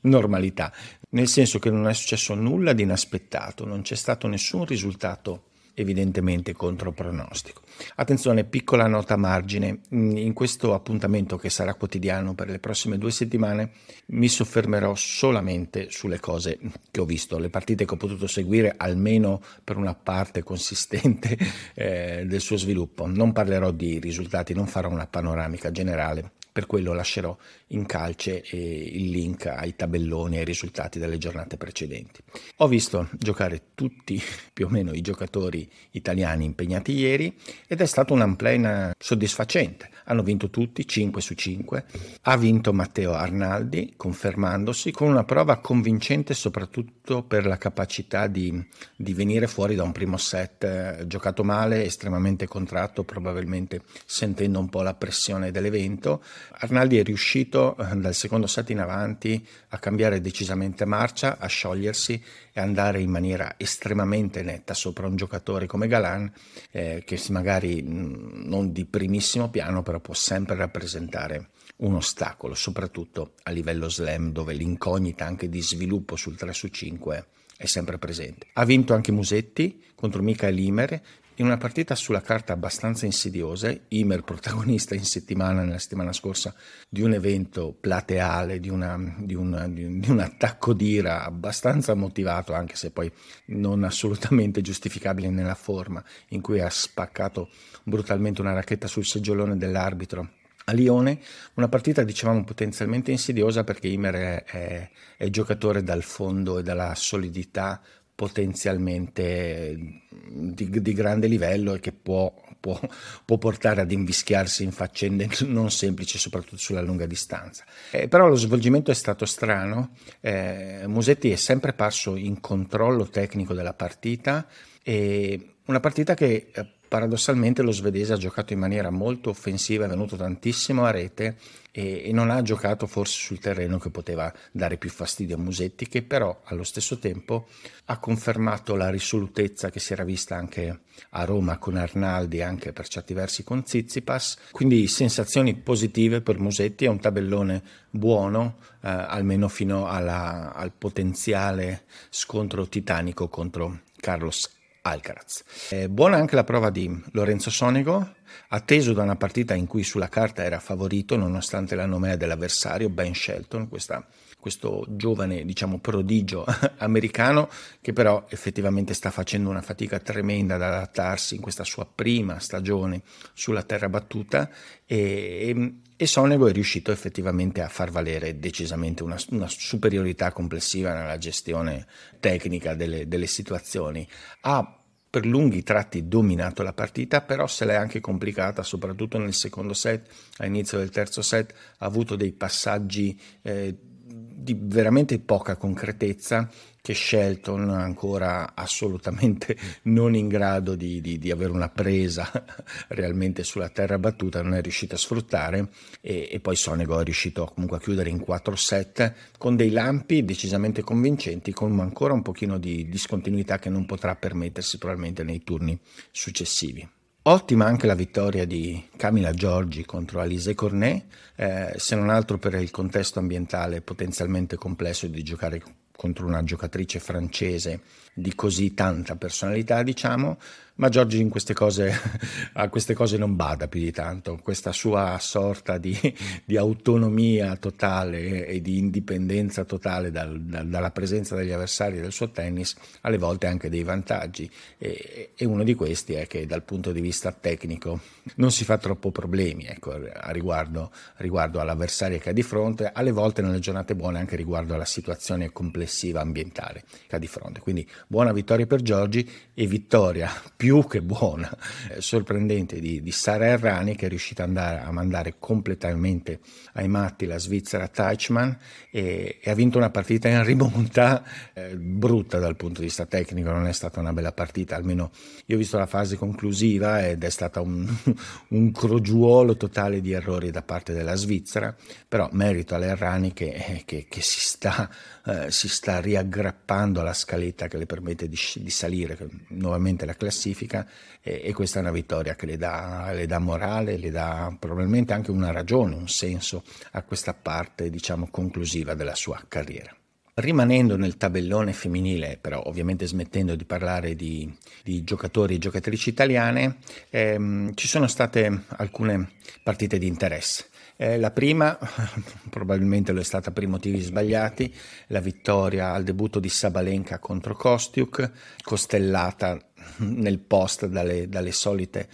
normalità, 0.02 0.72
nel 1.10 1.28
senso 1.28 1.58
che 1.60 1.72
non 1.72 1.88
è 1.88 1.94
successo 1.94 2.36
nulla 2.36 2.74
di 2.74 2.84
inaspettato, 2.84 3.66
non 3.66 3.82
c'è 3.82 3.96
stato 3.96 4.28
nessun 4.28 4.66
risultato 4.66 5.46
evidentemente 5.74 6.54
contro 6.54 6.92
pronostico. 6.92 7.62
Attenzione, 7.96 8.44
piccola 8.44 8.88
nota 8.88 9.16
a 9.16 9.18
margine, 9.18 9.80
in 9.90 10.34
questo 10.34 10.74
appuntamento 10.74 11.38
che 11.38 11.50
sarà 11.50 11.74
quotidiano 11.74 12.34
per 12.34 12.50
le 12.50 12.60
prossime 12.60 12.98
due 12.98 13.12
settimane 13.12 13.72
mi 14.08 14.28
soffermerò 14.28 14.94
solamente 14.96 15.88
sulle 15.90 16.20
cose 16.20 16.60
che 16.92 17.02
ho 17.02 17.06
visto, 17.06 17.38
le 17.38 17.50
partite 17.50 17.86
che 17.86 17.94
ho 17.94 17.98
potuto 17.98 18.28
seguire 18.28 18.74
almeno 18.78 19.42
per 19.64 19.78
una 19.78 19.96
parte 19.96 20.44
consistente 20.44 21.38
eh, 21.74 22.24
del 22.26 22.42
suo 22.42 22.58
sviluppo. 22.58 23.08
Non 23.08 23.32
parlerò 23.32 23.72
di 23.72 24.00
risultati, 24.00 24.54
non 24.54 24.68
farò 24.68 24.90
una 24.90 25.08
panoramica 25.08 25.72
generale 25.72 26.32
per 26.54 26.68
quello 26.68 26.94
lascerò 26.94 27.36
in 27.70 27.88
calce 27.88 28.44
il 28.52 29.10
link 29.10 29.48
ai 29.48 29.76
tabelloni 29.76 30.36
e 30.36 30.40
ai 30.40 30.46
risultati 30.46 31.00
delle 31.00 31.18
giornate 31.18 31.58
precedenti. 31.58 32.22
Ho 32.58 32.68
visto 32.68 33.10
giocare 33.18 33.70
tutti 33.74 34.22
più 34.54 34.68
o 34.68 34.70
meno 34.70 34.94
i 34.94 35.02
giocatori 35.02 35.68
italiani 35.92 36.46
impegnati 36.46 36.94
ieri 36.94 37.36
ed 37.68 37.82
è 37.82 37.86
stato 37.86 38.14
un 38.14 38.22
unplane 38.22 38.94
soddisfacente. 38.98 39.90
Hanno 40.06 40.22
vinto 40.22 40.50
tutti, 40.50 40.88
5 40.88 41.22
su 41.22 41.34
5. 41.34 41.86
Ha 42.22 42.38
vinto 42.38 42.72
Matteo 42.72 43.14
Arnaldi, 43.14 43.94
confermandosi, 43.96 44.92
con 44.92 45.08
una 45.10 45.24
prova 45.24 45.58
convincente 45.58 46.34
soprattutto 46.34 47.24
per 47.24 47.48
la 47.48 47.58
capacità 47.58 48.28
di, 48.28 48.64
di 48.96 49.14
venire 49.14 49.48
fuori 49.48 49.76
da 49.76 49.84
un 49.84 49.92
primo 49.92 50.18
set 50.18 50.64
eh, 50.64 51.08
giocato 51.08 51.44
male, 51.44 51.86
estremamente 51.86 52.48
contratto, 52.48 53.04
probabilmente 53.04 53.82
sentendo 54.06 54.60
un 54.60 54.70
po' 54.70 54.82
la 54.84 54.94
pressione 54.94 55.52
dell'evento 55.52 56.22
Arnaldi 56.52 56.98
è 56.98 57.04
riuscito 57.04 57.76
eh, 57.78 57.96
dal 57.96 58.14
secondo 58.14 58.48
set 58.48 58.70
in 58.70 58.80
avanti 58.80 59.46
a 59.70 59.80
cambiare 59.80 60.22
decisamente 60.22 60.86
marcia, 60.86 61.38
a 61.38 61.48
sciogliersi 61.48 62.22
e 62.52 62.60
andare 62.60 63.02
in 63.02 63.10
maniera 63.10 63.56
estremamente 63.58 64.42
netta 64.44 64.74
sopra 64.74 65.08
un 65.08 65.16
giocatore 65.16 65.66
come 65.66 65.88
Galan, 65.88 66.32
eh, 66.72 67.04
che 67.06 67.22
magari 67.30 67.82
mm, 67.82 68.44
non 68.46 68.72
di 68.72 68.86
primissimo 68.86 69.50
piano, 69.50 69.84
però 69.84 70.00
può 70.00 70.14
sempre 70.14 70.56
rappresentare 70.56 71.50
un 71.78 71.96
ostacolo, 71.96 72.54
soprattutto 72.54 73.34
a 73.44 73.52
livello 73.52 73.90
slam, 73.90 74.32
dove 74.32 74.54
l'incognita 74.54 75.26
anche 75.26 75.50
di 75.50 75.62
sviluppo 75.62 76.16
sul 76.16 76.36
3 76.36 76.54
su 76.54 76.68
5 76.68 77.26
è 77.58 77.66
sempre 77.66 77.98
presente. 77.98 78.48
Ha 78.54 78.66
vinto 78.66 78.94
anche 78.94 79.12
Musetti 79.12 79.82
contro 79.96 80.22
Michael 80.22 80.60
Imer, 80.60 81.02
in 81.36 81.46
una 81.46 81.58
partita 81.58 81.96
sulla 81.96 82.22
carta 82.22 82.54
abbastanza 82.54 83.06
insidiosa, 83.06 83.76
Imer 83.90 84.24
protagonista 84.24 84.94
in 84.94 85.04
settimana, 85.04 85.64
nella 85.64 85.80
settimana 85.80 86.14
scorsa, 86.14 86.54
di 86.88 87.02
un 87.02 87.14
evento 87.14 87.76
plateale, 87.80 88.60
di, 88.60 88.70
una, 88.70 88.98
di, 89.18 89.34
una, 89.34 89.68
di, 89.68 89.84
un, 89.84 90.00
di 90.00 90.10
un 90.10 90.20
attacco 90.20 90.74
d'ira 90.74 91.24
abbastanza 91.24 91.94
motivato, 91.96 92.54
anche 92.54 92.76
se 92.76 92.92
poi 92.92 93.12
non 93.48 93.84
assolutamente 93.84 94.62
giustificabile 94.62 95.30
nella 95.30 95.56
forma, 95.56 96.04
in 96.30 96.42
cui 96.42 96.60
ha 96.60 96.70
spaccato 96.70 97.50
brutalmente 97.84 98.42
una 98.42 98.54
racchetta 98.54 98.88
sul 98.88 99.06
seggiolone 99.06 99.58
dell'arbitro 99.58 100.30
a 100.66 100.72
Lione, 100.72 101.20
una 101.56 101.68
partita 101.68 102.04
dicevamo 102.04 102.44
potenzialmente 102.44 103.12
insidiosa 103.12 103.64
perché 103.64 103.88
Imer 103.88 104.16
è, 104.16 104.44
è, 104.44 104.90
è 105.18 105.30
giocatore 105.30 105.84
dal 105.84 106.04
fondo 106.04 106.60
e 106.60 106.64
dalla 106.64 106.96
solidità 106.96 107.82
potenzialmente 108.16 110.02
di, 110.30 110.82
di, 110.82 110.94
grande 110.94 111.28
livello 111.28 111.74
e 111.74 111.80
che 111.80 111.92
può, 111.92 112.34
può, 112.60 112.80
può, 113.26 113.38
portare 113.38 113.82
ad 113.82 113.92
invischiarsi 113.92 114.64
in 114.64 114.72
faccende 114.72 115.30
non 115.48 115.72
semplici, 115.72 116.18
soprattutto 116.18 116.58
sulla 116.58 116.82
lunga 116.82 117.06
distanza. 117.06 117.64
Eh, 117.92 118.08
però 118.08 118.28
lo 118.28 118.36
svolgimento 118.36 118.92
è 118.92 118.96
stato 118.96 119.26
strano, 119.26 119.96
eh, 120.22 120.84
Musetti 120.86 121.32
è 121.32 121.36
sempre 121.36 121.74
parso 121.74 122.16
in 122.16 122.40
controllo 122.40 123.08
tecnico 123.08 123.54
della 123.54 123.74
partita 123.74 124.48
e 124.84 125.56
una 125.66 125.80
partita 125.80 126.14
che 126.14 126.52
eh, 126.54 126.68
paradossalmente 126.94 127.64
lo 127.64 127.72
svedese 127.72 128.14
ha 128.14 128.18
giocato 128.18 128.54
in 128.54 128.60
maniera 128.60 128.92
molto 128.92 129.32
offensiva, 129.32 129.86
è 129.86 129.88
venuto 129.88 130.16
tantissimo 130.16 130.86
a 130.86 130.92
rete 130.92 131.38
e, 131.72 132.04
e, 132.06 132.12
non 132.12 132.30
ha 132.30 132.44
giocato 132.44 132.86
forse 132.86 133.20
sul 133.20 133.40
terreno 133.40 133.80
che 133.80 133.90
poteva 133.90 134.32
dare 134.52 134.78
più 134.78 134.92
fastidio 134.92 135.36
a 135.36 135.40
Musetti, 135.40 135.88
che 135.88 136.04
però 136.04 136.42
allo 136.44 136.62
stesso 136.62 137.00
tempo 137.00 137.48
ha 137.86 137.98
confermato 137.98 138.76
la 138.76 138.92
risolutezza 138.92 139.72
che 139.72 139.80
si 139.80 139.92
era 139.92 140.04
vista 140.04 140.36
anche 140.36 140.82
a 141.10 141.24
Roma 141.26 141.58
con 141.58 141.78
Arnaldi 141.78 142.44
anche 142.44 142.74
per 142.74 142.88
certi 142.88 143.16
versi 143.16 143.44
con 143.44 143.66
Zizipas. 143.66 144.38
Quindi 144.52 144.86
sensazioni 144.86 145.56
positive 145.56 146.22
per 146.22 146.38
Musetti, 146.38 146.86
è 146.86 146.90
un 146.90 147.00
tabellone 147.00 147.64
buono, 147.90 148.58
eh, 148.84 148.88
almeno 148.88 149.48
fino 149.48 149.88
alla, 149.88 150.54
al 150.54 150.72
potenziale 150.72 151.86
scontro 152.12 152.68
titanico 152.68 153.30
contro 153.30 153.80
Carlos 154.00 154.62
Alcaraz. 154.86 155.44
Eh, 155.70 155.88
buona 155.88 156.18
anche 156.18 156.36
la 156.36 156.44
prova 156.44 156.70
di 156.70 157.04
Lorenzo 157.12 157.50
Sonego, 157.50 158.16
atteso 158.50 158.94
da 158.94 159.04
una 159.04 159.16
partita 159.16 159.54
in 159.54 159.68
cui 159.68 159.84
sulla 159.84 160.10
carta 160.10 160.44
era 160.44 160.60
favorito 160.60 161.16
nonostante 161.16 161.76
la 161.76 161.86
nomea 161.86 162.16
dell'avversario 162.16 162.90
Ben 162.90 163.14
Shelton, 163.14 163.68
questa, 163.70 164.06
questo 164.40 164.86
giovane 164.90 165.46
diciamo 165.46 165.80
prodigio 165.80 166.46
americano 166.80 167.50
che 167.82 167.94
però 167.94 168.26
effettivamente 168.30 168.94
sta 168.94 169.12
facendo 169.12 169.50
una 169.50 169.62
fatica 169.62 170.00
tremenda 170.00 170.56
ad 170.56 170.62
adattarsi 170.62 171.36
in 171.36 171.42
questa 171.42 171.64
sua 171.64 171.86
prima 171.86 172.40
stagione 172.40 173.02
sulla 173.34 173.64
terra 173.64 173.90
battuta 173.90 174.50
e, 174.86 175.74
e 175.96 176.06
Sonego 176.06 176.48
è 176.48 176.52
riuscito 176.52 176.92
effettivamente 176.92 177.62
a 177.62 177.70
far 177.70 177.90
valere 177.90 178.38
decisamente 178.38 179.04
una, 179.04 179.18
una 179.30 179.48
superiorità 179.48 180.32
complessiva 180.32 180.94
nella 180.94 181.18
gestione 181.18 181.88
tecnica 182.20 182.74
delle, 182.74 183.08
delle 183.08 183.28
situazioni. 183.28 184.08
Ha 184.42 184.83
per 185.14 185.28
lunghi 185.28 185.62
tratti 185.62 186.08
dominato 186.08 186.64
la 186.64 186.74
partita, 186.74 187.22
però 187.22 187.46
se 187.46 187.66
l'è 187.66 187.76
anche 187.76 188.00
complicata, 188.02 188.64
soprattutto 188.64 189.20
nel 189.20 189.36
secondo 189.36 189.76
set, 189.76 190.10
all'inizio 190.38 190.80
del 190.80 190.90
terzo 190.90 191.22
set, 191.22 191.54
ha 191.78 191.86
avuto 191.86 192.16
dei 192.16 192.32
passaggi 192.32 193.16
eh, 193.44 193.78
di 193.78 194.58
veramente 194.60 195.20
poca 195.20 195.56
concretezza 195.56 196.50
che 196.84 196.94
Shelton 196.94 197.70
ancora 197.70 198.56
assolutamente 198.56 199.58
non 199.84 200.16
in 200.16 200.28
grado 200.28 200.76
di, 200.76 201.00
di, 201.00 201.18
di, 201.18 201.32
avere 201.32 201.52
una 201.52 201.70
presa 201.70 202.30
realmente 202.90 203.46
sulla 203.46 203.70
terra 203.70 203.98
battuta 203.98 204.42
non 204.42 204.54
è 204.56 204.62
riuscito 204.62 204.96
a 204.96 204.98
sfruttare 204.98 205.70
e, 206.02 206.28
e 206.30 206.42
poi 206.42 206.58
Sonego 206.58 207.00
è 207.00 207.04
riuscito 207.06 207.46
comunque 207.46 207.78
a 207.78 207.80
chiudere 207.80 208.10
in 208.10 208.18
4-7 208.18 209.14
con 209.38 209.56
dei 209.56 209.70
lampi 209.70 210.26
decisamente 210.26 210.82
convincenti 210.82 211.54
con 211.54 211.80
ancora 211.80 212.12
un 212.12 212.22
pochino 212.22 212.58
di 212.58 212.90
discontinuità 212.90 213.60
che 213.60 213.70
non 213.70 213.86
potrà 213.86 214.18
permettersi 214.18 214.78
probabilmente 214.78 215.24
nei 215.24 215.42
turni 215.42 215.80
successivi. 216.12 216.86
Ottima 217.26 217.64
anche 217.64 217.88
la 217.88 217.96
vittoria 217.96 218.44
di 218.44 218.90
Camila 218.98 219.32
Giorgi 219.32 219.86
contro 219.86 220.20
Alise 220.20 220.54
Cornet, 220.54 221.06
eh, 221.38 221.74
se 221.78 221.96
non 221.96 222.10
altro 222.10 222.38
per 222.38 222.56
il 222.56 222.72
contesto 222.72 223.20
ambientale 223.20 223.80
potenzialmente 223.80 224.58
complesso 224.58 225.08
di 225.08 225.24
giocare 225.24 225.64
contro 226.04 226.28
una 226.28 226.44
giocatrice 226.44 227.00
francese 227.00 227.80
di 228.14 228.36
così 228.36 228.74
tanta 228.74 229.16
personalità, 229.16 229.84
diciamo, 229.84 230.38
ma 230.76 230.90
Giorgi 230.90 231.22
in 231.22 231.30
queste 231.30 231.54
cose, 231.54 231.94
a 232.54 232.68
queste 232.70 232.96
cose 232.96 233.18
non 233.18 233.36
bada 233.36 233.68
più 233.68 233.80
di 233.80 233.92
tanto, 233.92 234.40
questa 234.42 234.72
sua 234.72 235.18
sorta 235.20 235.78
di, 235.78 235.96
di 236.44 236.58
autonomia 236.58 237.56
totale 237.58 238.48
e 238.48 238.60
di 238.60 238.80
indipendenza 238.80 239.66
totale 239.66 240.10
dal, 240.10 240.42
dal, 240.42 240.68
dalla 240.68 240.90
presenza 240.90 241.36
degli 241.36 241.52
avversari 241.52 242.00
del 242.00 242.12
suo 242.12 242.32
tennis, 242.32 242.76
alle 243.02 243.20
volte 243.20 243.46
anche 243.46 243.70
dei 243.70 243.84
vantaggi 243.84 244.50
e, 244.80 245.32
e, 245.36 245.46
uno 245.46 245.64
di 245.64 245.76
questi 245.76 246.14
è 246.14 246.26
che 246.26 246.48
dal 246.48 246.64
punto 246.64 246.92
di 246.92 247.02
vista 247.02 247.32
tecnico 247.32 248.00
non 248.36 248.52
si 248.52 248.64
fa 248.64 248.78
troppo 248.78 249.12
problemi 249.12 249.66
ecco, 249.66 249.92
a 249.92 250.32
riguardo, 250.32 250.92
riguardo 251.18 251.60
all'avversario 251.60 252.18
che 252.18 252.30
ha 252.30 252.34
di 252.34 252.42
fronte, 252.42 252.90
alle 252.92 253.12
volte 253.12 253.44
nelle 253.44 253.60
giornate 253.60 253.96
buone 253.96 254.18
anche 254.18 254.36
riguardo 254.36 254.74
alla 254.74 254.86
situazione 254.86 255.52
complessiva 255.52 256.22
ambientale 256.22 256.84
che 257.08 257.16
ha 257.16 257.20
di 257.20 257.28
fronte. 257.28 257.60
Quindi 257.60 257.88
buona 258.08 258.32
vittoria 258.32 258.66
per 258.66 258.82
Giorgi 258.82 259.30
e 259.54 259.68
vittoria 259.68 260.30
più 260.56 260.86
che 260.88 261.02
buona, 261.02 261.50
eh, 261.90 262.02
sorprendente 262.02 262.80
di, 262.80 263.02
di 263.02 263.12
Sara 263.12 263.46
Errani 263.46 263.96
che 263.96 264.08
è 264.08 264.10
riuscita 264.10 264.44
andare, 264.44 264.80
a 264.80 264.92
mandare 264.92 265.36
completamente 265.40 266.40
ai 266.74 266.88
matti 266.88 267.26
la 267.26 267.38
Svizzera 267.38 267.88
Teichmann 267.88 268.52
e, 268.92 269.40
e, 269.42 269.52
ha 269.52 269.54
vinto 269.54 269.78
una 269.78 269.90
partita 269.90 270.28
in 270.28 270.44
rimonta 270.44 271.24
eh, 271.54 271.76
brutta 271.76 272.40
dal 272.40 272.56
punto 272.56 272.80
di 272.80 272.88
vista 272.88 273.06
tecnico, 273.06 273.52
non 273.52 273.68
è 273.68 273.74
stata 273.74 274.00
una 274.00 274.14
bella 274.14 274.32
partita, 274.32 274.76
almeno 274.76 275.12
io 275.46 275.56
ho 275.56 275.60
visto 275.60 275.78
la 275.78 275.86
fase 275.86 276.16
conclusiva 276.16 277.06
ed 277.06 277.24
è 277.24 277.30
stata 277.30 277.62
un, 277.62 277.88
un 278.50 278.72
crogiuolo 278.72 279.56
totale 279.58 280.02
di 280.02 280.12
errori 280.12 280.52
da 280.52 280.62
parte 280.62 280.94
della 280.94 281.16
Svizzera, 281.16 281.76
però 282.08 282.30
merito 282.32 282.76
all'Errani 282.76 283.34
che, 283.34 283.84
che, 283.86 284.06
che 284.10 284.22
si, 284.22 284.40
sta, 284.40 284.90
eh, 285.26 285.52
si, 285.52 285.70
sta, 285.70 286.00
riaggrappando 286.00 287.00
alla 287.00 287.14
scaletta 287.14 287.68
che 287.68 287.78
le 287.78 287.86
permette 287.86 288.28
di, 288.28 288.38
di 288.56 288.70
salire 288.70 289.18
nuovamente 289.50 290.06
la 290.06 290.16
classifica 290.16 290.86
e, 291.22 291.42
e 291.44 291.54
questa 291.54 291.80
è 291.80 291.82
una 291.82 291.92
vittoria 291.92 292.36
che 292.36 292.46
le 292.46 292.58
dà, 292.58 293.12
le 293.14 293.26
dà, 293.26 293.40
morale, 293.40 293.98
le 293.98 294.12
dà 294.12 294.54
probabilmente 294.60 295.14
anche 295.14 295.32
una 295.32 295.52
ragione, 295.52 295.96
un 295.96 296.10
senso 296.10 296.64
a 296.92 297.04
questa 297.04 297.34
parte 297.34 297.90
diciamo 297.90 298.28
conclusiva 298.30 298.94
della 298.94 299.16
sua 299.16 299.42
carriera. 299.48 299.96
Rimanendo 300.36 300.98
nel 300.98 301.16
tabellone 301.16 301.74
femminile, 301.74 302.40
però 302.42 302.64
ovviamente 302.66 303.06
smettendo 303.06 303.56
di 303.56 303.66
parlare 303.66 304.16
di, 304.16 304.52
di 304.84 305.04
giocatori 305.04 305.56
e 305.56 305.60
giocatrici 305.60 306.10
italiane, 306.10 306.78
ehm, 307.12 307.76
ci 307.76 307.88
sono 307.88 308.08
state 308.08 308.64
alcune 308.78 309.30
partite 309.62 310.00
di 310.00 310.08
interesse. 310.08 310.72
Eh, 310.96 311.18
la 311.18 311.32
prima, 311.32 311.78
probabilmente 312.50 313.12
lo 313.12 313.20
è 313.20 313.24
stata 313.24 313.52
per 313.52 313.64
i 313.64 313.68
motivi 313.68 314.00
sbagliati, 314.00 314.74
la 315.08 315.20
vittoria 315.20 315.92
al 315.92 316.04
debutto 316.04 316.40
di 316.40 316.50
Sabalenka 316.50 317.20
contro 317.20 317.56
Kostiuk, 317.56 318.32
costellata 318.62 319.60
nel 319.98 320.40
post 320.40 320.86
dalle, 320.86 321.28
dalle 321.28 321.52
solite 321.52 322.08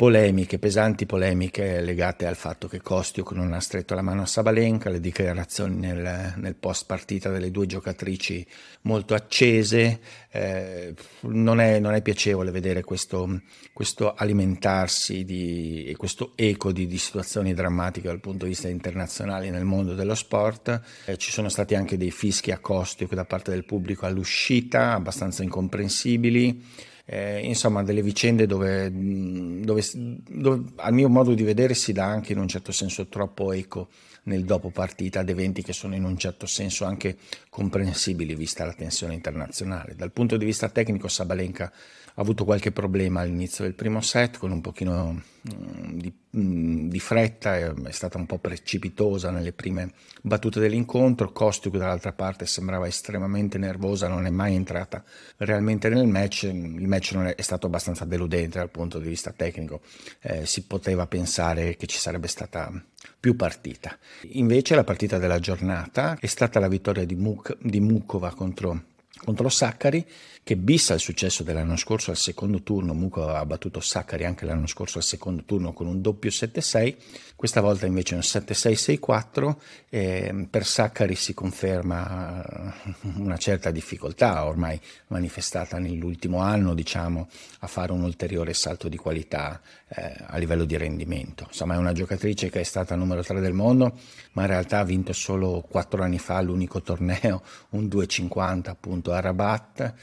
polemiche, 0.00 0.58
pesanti 0.58 1.04
polemiche 1.04 1.82
legate 1.82 2.24
al 2.24 2.34
fatto 2.34 2.68
che 2.68 2.80
Kostiuk 2.80 3.32
non 3.32 3.52
ha 3.52 3.60
stretto 3.60 3.94
la 3.94 4.00
mano 4.00 4.22
a 4.22 4.26
Sabalenka, 4.26 4.88
le 4.88 4.98
dichiarazioni 4.98 5.76
nel, 5.76 6.32
nel 6.36 6.54
post 6.54 6.86
partita 6.86 7.28
delle 7.28 7.50
due 7.50 7.66
giocatrici 7.66 8.46
molto 8.84 9.12
accese, 9.12 10.00
eh, 10.30 10.94
non, 11.24 11.60
è, 11.60 11.78
non, 11.80 11.92
è, 11.92 12.00
piacevole 12.00 12.50
vedere 12.50 12.82
questo, 12.82 13.42
questo 13.74 14.14
alimentarsi 14.14 15.22
di, 15.22 15.84
e 15.84 15.96
questo 15.96 16.32
eco 16.34 16.72
di, 16.72 16.86
di, 16.86 16.96
situazioni 16.96 17.52
drammatiche 17.52 18.08
dal 18.08 18.20
punto 18.20 18.44
di 18.44 18.52
vista 18.52 18.68
internazionale 18.68 19.50
nel 19.50 19.66
mondo 19.66 19.92
dello 19.92 20.14
sport, 20.14 20.80
eh, 21.04 21.18
ci 21.18 21.30
sono 21.30 21.50
stati 21.50 21.74
anche 21.74 21.98
dei 21.98 22.10
fischi 22.10 22.52
a 22.52 22.58
Kostiuk 22.58 23.12
da 23.12 23.26
parte 23.26 23.50
del 23.50 23.66
pubblico 23.66 24.06
all'uscita, 24.06 24.94
abbastanza 24.94 25.42
incomprensibili 25.42 26.88
eh, 27.12 27.40
insomma 27.40 27.82
delle 27.82 28.02
vicende 28.02 28.46
dove, 28.46 28.88
dove, 28.92 29.82
dove, 30.28 30.62
al 30.76 30.92
mio 30.92 31.08
modo 31.08 31.34
di 31.34 31.42
vedere 31.42 31.74
si 31.74 31.92
dà 31.92 32.04
anche 32.04 32.32
in 32.32 32.38
un 32.38 32.46
certo 32.46 32.70
senso 32.70 33.08
troppo 33.08 33.50
eco 33.50 33.88
nel 34.24 34.44
dopo 34.44 34.70
partita 34.70 35.18
ad 35.18 35.28
eventi 35.28 35.60
che 35.60 35.72
sono 35.72 35.96
in 35.96 36.04
un 36.04 36.16
certo 36.16 36.46
senso 36.46 36.84
anche 36.84 37.16
comprensibili 37.48 38.36
vista 38.36 38.64
la 38.64 38.74
tensione 38.74 39.14
internazionale. 39.14 39.96
Dal 39.96 40.12
punto 40.12 40.36
di 40.36 40.44
vista 40.44 40.68
tecnico 40.68 41.08
Sabalenka 41.08 41.64
ha 41.64 42.20
avuto 42.20 42.44
qualche 42.44 42.70
problema 42.70 43.22
all'inizio 43.22 43.64
del 43.64 43.74
primo 43.74 44.00
set 44.00 44.38
con 44.38 44.52
un 44.52 44.60
pochino 44.60 45.20
di, 45.42 46.12
mm, 46.36 46.88
di, 46.88 47.00
fretta, 47.00 47.56
è 47.56 47.90
stata 47.90 48.18
un 48.18 48.26
po' 48.26 48.38
precipitosa 48.38 49.30
nelle 49.30 49.52
prime 49.52 49.92
battute 50.20 50.60
dell'incontro, 50.60 51.32
Kostiuk 51.32 51.76
dall'altra 51.76 52.12
parte 52.12 52.44
sembrava 52.46 52.86
estremamente 52.86 53.56
nervosa, 53.56 54.08
non 54.08 54.26
è 54.26 54.30
mai 54.30 54.54
entrata 54.54 55.02
realmente 55.38 55.88
nel 55.88 56.06
match, 56.06 56.42
il 56.42 56.86
match 56.86 57.16
è, 57.16 57.34
è, 57.34 57.42
stato 57.42 57.66
abbastanza 57.66 58.04
deludente 58.04 58.58
dal 58.58 58.70
punto 58.70 58.98
di 58.98 59.08
vista 59.08 59.32
tecnico, 59.32 59.80
eh, 60.20 60.44
si 60.44 60.64
poteva 60.64 61.06
pensare 61.06 61.76
che 61.76 61.86
ci 61.86 61.98
sarebbe 61.98 62.28
stata 62.28 62.70
più 63.18 63.34
partita. 63.34 63.96
Invece 64.32 64.74
la 64.74 64.84
partita 64.84 65.18
della 65.18 65.38
giornata 65.38 66.18
è 66.20 66.26
stata 66.26 66.60
la 66.60 66.68
vittoria 66.68 67.04
di, 67.06 67.14
Muk- 67.14 67.56
di 67.60 67.80
Mukova 67.80 68.34
contro 68.34 68.88
contro 69.22 69.48
Saccari 69.48 70.06
che 70.50 70.56
bissa 70.56 70.94
il 70.94 71.00
successo 71.00 71.44
dell'anno 71.44 71.76
scorso 71.76 72.10
al 72.10 72.16
secondo 72.16 72.64
turno, 72.64 72.92
Muco 72.92 73.28
ha 73.28 73.46
battuto 73.46 73.78
Saccari 73.78 74.24
anche 74.24 74.46
l'anno 74.46 74.66
scorso 74.66 74.98
al 74.98 75.04
secondo 75.04 75.44
turno 75.44 75.72
con 75.72 75.86
un 75.86 76.00
doppio 76.00 76.28
7-6, 76.28 76.96
questa 77.36 77.60
volta 77.60 77.86
invece 77.86 78.16
un 78.16 78.22
7-6-6-4, 78.22 79.56
eh, 79.90 80.48
per 80.50 80.66
Saccari 80.66 81.14
si 81.14 81.34
conferma 81.34 82.74
una 83.14 83.36
certa 83.36 83.70
difficoltà 83.70 84.44
ormai 84.44 84.80
manifestata 85.06 85.78
nell'ultimo 85.78 86.40
anno 86.40 86.74
diciamo, 86.74 87.28
a 87.60 87.68
fare 87.68 87.92
un 87.92 88.02
ulteriore 88.02 88.52
salto 88.52 88.88
di 88.88 88.96
qualità 88.96 89.60
eh, 89.86 90.14
a 90.26 90.36
livello 90.36 90.64
di 90.64 90.76
rendimento. 90.76 91.44
Insomma 91.46 91.74
è 91.74 91.78
una 91.78 91.92
giocatrice 91.92 92.50
che 92.50 92.60
è 92.60 92.64
stata 92.64 92.96
numero 92.96 93.22
3 93.22 93.40
del 93.40 93.52
mondo, 93.52 93.98
ma 94.32 94.42
in 94.42 94.48
realtà 94.48 94.80
ha 94.80 94.84
vinto 94.84 95.12
solo 95.12 95.64
4 95.68 96.02
anni 96.02 96.18
fa 96.18 96.40
l'unico 96.40 96.82
torneo, 96.82 97.42
un 97.70 97.84
2,50 97.84 98.68
appunto 98.68 99.12
a 99.12 99.20
Rabat, 99.20 99.94